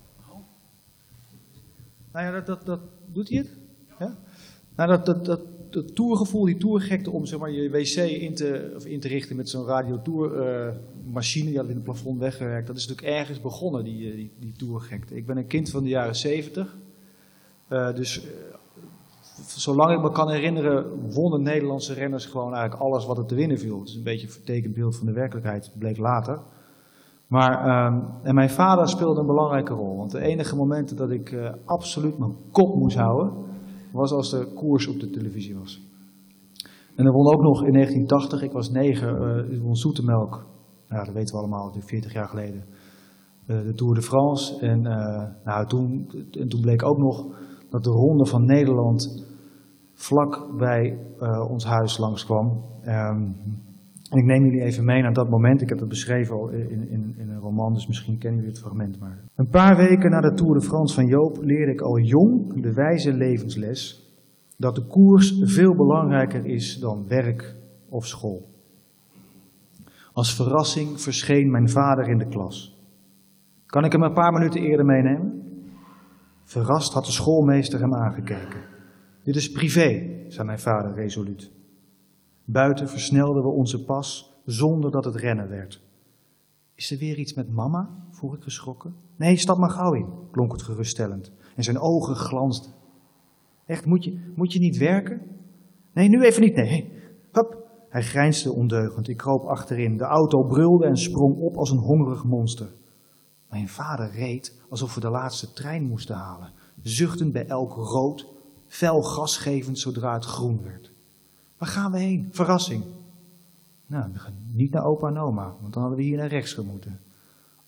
[2.11, 3.49] Nou ja, dat, dat, dat doet hij het.
[3.99, 4.18] Ja?
[4.76, 8.74] Nou, dat, dat, dat, dat tourgevoel, die tourgekte om zeg maar, je wc in te,
[8.76, 10.76] of in te richten met zo'n radiotour eh
[11.11, 14.16] machine, die hadden we in het plafond weggewerkt, dat is natuurlijk ergens begonnen, die, eh,
[14.16, 15.16] die, die tourgekte.
[15.16, 16.76] Ik ben een kind van de jaren zeventig.
[17.68, 18.32] Eh, dus eh,
[19.47, 23.59] zolang ik me kan herinneren, wonnen Nederlandse renners gewoon eigenlijk alles wat er te winnen
[23.59, 23.80] viel.
[23.80, 26.39] Het is een beetje een vertekend beeld van de werkelijkheid, bleek later.
[27.34, 29.97] Maar, ehm, en mijn vader speelde een belangrijke rol.
[29.97, 33.34] Want de enige momenten dat ik eh, absoluut mijn kop moest houden,
[33.91, 35.81] was als de koers op de televisie was.
[36.95, 39.09] En dan won ook nog in 1980, ik was negen,
[39.51, 40.45] eh won Zoetemelk.
[40.89, 42.63] Nou, dat weten we allemaal, natuurlijk 40 jaar geleden.
[43.45, 44.59] eh, de Tour de France.
[44.59, 44.81] En,
[45.43, 47.25] nou, toen, en toen bleek ook nog
[47.69, 49.25] dat de ronde van Nederland
[49.93, 50.99] vlak bij
[51.49, 52.61] ons huis langskwam.
[52.84, 53.29] Ehm,
[54.14, 55.61] en ik neem jullie even mee naar dat moment.
[55.61, 58.64] Ik heb het beschreven al in, in, in een roman, dus misschien kennen jullie het
[58.64, 59.24] fragment maar.
[59.36, 62.74] Een paar weken na de Tour de France van Joop leerde ik al jong de
[62.74, 64.11] wijze levensles
[64.57, 67.55] dat de koers veel belangrijker is dan werk
[67.89, 68.49] of school.
[70.11, 72.82] Als verrassing verscheen mijn vader in de klas.
[73.66, 75.41] Kan ik hem een paar minuten eerder meenemen?
[76.43, 78.61] Verrast had de schoolmeester hem aangekeken.
[79.24, 81.51] Dit is privé, zei mijn vader resoluut.
[82.45, 85.81] Buiten versnelden we onze pas zonder dat het rennen werd.
[86.75, 87.89] Is er weer iets met mama?
[88.11, 88.95] vroeg ik geschrokken.
[89.17, 91.31] Nee, stap maar gauw in, klonk het geruststellend.
[91.55, 92.71] En zijn ogen glansden.
[93.65, 95.21] Echt, moet je, moet je niet werken?
[95.93, 96.91] Nee, nu even niet, nee.
[97.31, 97.61] Hup.
[97.89, 99.07] Hij grijnsde ondeugend.
[99.07, 99.97] Ik kroop achterin.
[99.97, 102.73] De auto brulde en sprong op als een hongerig monster.
[103.49, 106.51] Mijn vader reed alsof we de laatste trein moesten halen.
[106.81, 108.33] Zuchtend bij elk rood,
[108.67, 110.92] fel gasgevend zodra het groen werd.
[111.64, 112.28] Waar gaan we heen?
[112.32, 112.84] Verrassing.
[113.86, 114.11] Nou,
[114.53, 116.99] niet naar opa en oma, want dan hadden we hier naar rechts gemoeten.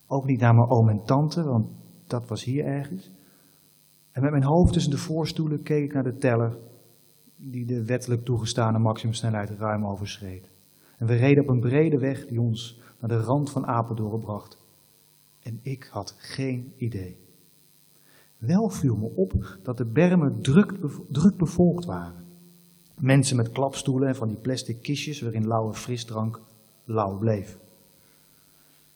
[0.06, 1.66] Ook niet naar mijn oom en tante, want
[2.06, 3.10] dat was hier ergens.
[4.10, 6.56] En met mijn hoofd tussen de voorstoelen keek ik naar de teller,
[7.36, 10.50] die de wettelijk toegestane maximumsnelheid ruim overschreed.
[10.98, 14.58] En we reden op een brede weg die ons naar de rand van Apeldoorn bracht.
[15.42, 17.16] En ik had geen idee.
[18.38, 20.74] Wel viel me op dat de bermen druk,
[21.08, 22.25] druk bevolkt waren.
[22.98, 26.40] Mensen met klapstoelen en van die plastic kistjes waarin lauwe frisdrank
[26.84, 27.58] lauw bleef.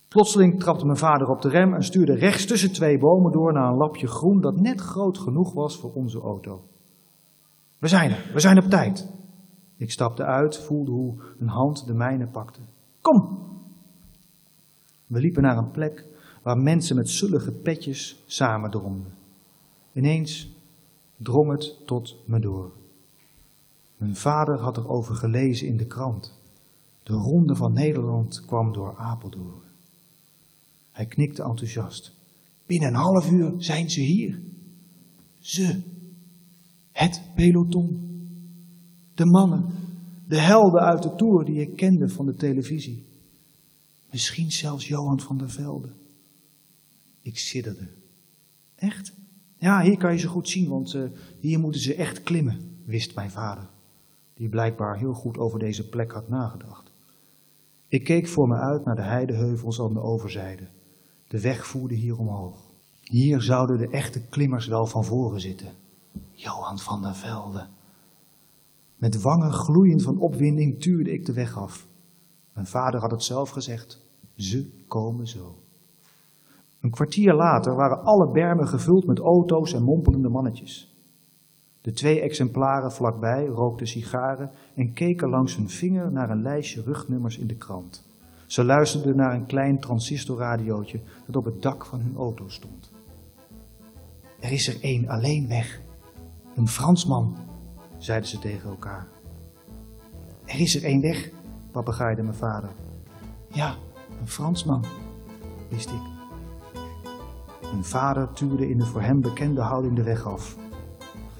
[0.08, 3.70] Plotseling trapte mijn vader op de rem en stuurde rechts tussen twee bomen door naar
[3.70, 6.64] een lapje groen dat net groot genoeg was voor onze auto.
[7.78, 9.08] We zijn er, we zijn op tijd.
[9.76, 12.60] Ik stapte uit, voelde hoe een hand de mijne pakte.
[13.00, 13.38] Kom!
[15.06, 16.04] We liepen naar een plek
[16.42, 19.14] waar mensen met zullige petjes samendromden.
[19.92, 20.50] Ineens
[21.16, 22.72] drong het tot me door.
[24.00, 26.32] Mijn vader had erover gelezen in de krant.
[27.02, 29.62] De ronde van Nederland kwam door Apeldoorn.
[30.92, 32.12] Hij knikte enthousiast.
[32.66, 34.40] Binnen een half uur zijn ze hier.
[35.38, 35.80] Ze.
[36.92, 38.00] Het peloton.
[39.14, 39.64] De mannen.
[40.28, 43.04] De helden uit de Tour die ik kende van de televisie.
[44.10, 45.88] Misschien zelfs Johan van der Velde.
[47.22, 47.88] Ik sidderde.
[48.74, 49.12] Echt?
[49.58, 53.14] Ja, hier kan je ze goed zien, want uh, hier moeten ze echt klimmen, wist
[53.14, 53.68] mijn vader,
[54.40, 56.92] die blijkbaar heel goed over deze plek had nagedacht.
[57.88, 60.68] Ik keek voor me uit naar de heideheuvels aan de overzijde.
[61.26, 62.72] De weg voerde hier omhoog.
[63.02, 65.72] Hier zouden de echte klimmers wel van voren zitten.
[66.30, 67.66] Johan van der Velde.
[68.96, 71.86] Met wangen gloeiend van opwinding tuurde ik de weg af.
[72.52, 74.06] Mijn vader had het zelf gezegd.
[74.36, 75.58] Ze komen zo.
[76.80, 80.89] Een kwartier later waren alle bermen gevuld met auto's en mompelende mannetjes.
[81.80, 87.38] De twee exemplaren vlakbij rookten sigaren en keken langs hun vinger naar een lijstje rugnummers
[87.38, 88.08] in de krant.
[88.46, 92.92] Ze luisterden naar een klein transistorradiootje dat op het dak van hun auto stond.
[94.40, 95.80] Er is er één alleen weg.
[96.56, 97.36] Een Fransman,
[97.98, 99.08] zeiden ze tegen elkaar.
[100.44, 101.30] Er is er één weg,
[101.70, 102.70] papegaaide mijn vader.
[103.48, 103.74] Ja,
[104.20, 104.84] een Fransman,
[105.68, 106.02] wist ik.
[107.62, 110.56] Mijn vader tuurde in de voor hem bekende houding de weg af.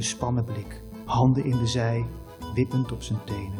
[0.01, 2.07] Gespannen blik, handen in de zij,
[2.55, 3.59] wippend op zijn tenen.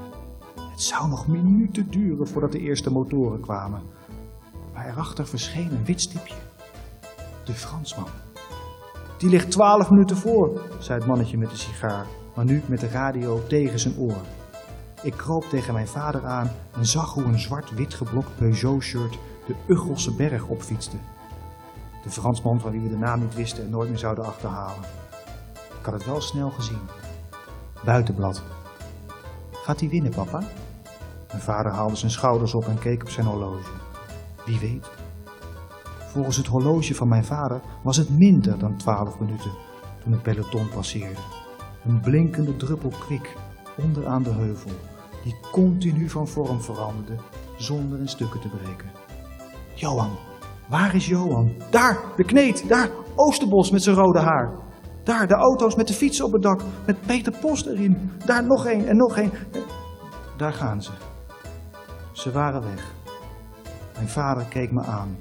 [0.71, 3.83] Het zou nog minuten duren voordat de eerste motoren kwamen.
[4.73, 6.35] Maar erachter verscheen een wit stipje.
[7.45, 8.09] De Fransman.
[9.19, 12.89] Die ligt twaalf minuten voor, zei het mannetje met de sigaar, maar nu met de
[12.89, 14.21] radio tegen zijn oor.
[15.03, 20.15] Ik kroop tegen mijn vader aan en zag hoe een zwart-wit geblokt Peugeot-shirt de Uggelse
[20.15, 20.97] berg opfietste.
[22.03, 25.09] De Fransman van wie we de naam niet wisten en nooit meer zouden achterhalen.
[25.81, 26.81] Ik had het wel snel gezien.
[27.85, 28.43] Buitenblad.
[29.53, 30.43] Gaat hij winnen, papa?
[31.29, 33.71] Mijn vader haalde zijn schouders op en keek op zijn horloge.
[34.47, 34.91] Wie weet.
[35.99, 39.51] Volgens het horloge van mijn vader was het minder dan twaalf minuten
[40.03, 41.21] toen het peloton passeerde.
[41.85, 43.37] Een blinkende druppel kwik
[43.77, 44.71] onderaan de heuvel,
[45.25, 47.17] die continu van vorm veranderde
[47.57, 48.91] zonder in stukken te breken.
[49.75, 50.11] Johan,
[50.69, 51.53] waar is Johan?
[51.71, 54.69] Daar, de kneet, daar, Oosterbos met zijn rode haar.
[55.03, 58.13] Daar, de auto's met de fietsen op het dak, met Peter Post erin.
[58.25, 59.33] Daar nog één en nog één.
[60.37, 60.91] Daar gaan ze.
[62.13, 62.95] Ze waren weg.
[63.95, 65.19] Mijn vader keek me aan.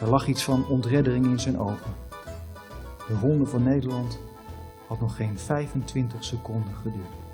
[0.00, 1.94] Er lag iets van ontreddering in zijn ogen.
[3.08, 4.18] De ronde van Nederland
[4.88, 7.24] had nog geen 25 seconden geduurd.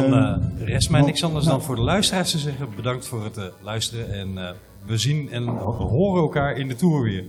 [0.00, 2.68] Dan uh, rest mij niks anders dan voor de luisteraars te zeggen.
[2.76, 4.50] Bedankt voor het uh, luisteren en uh,
[4.86, 7.24] we zien en horen elkaar in de Tour weer.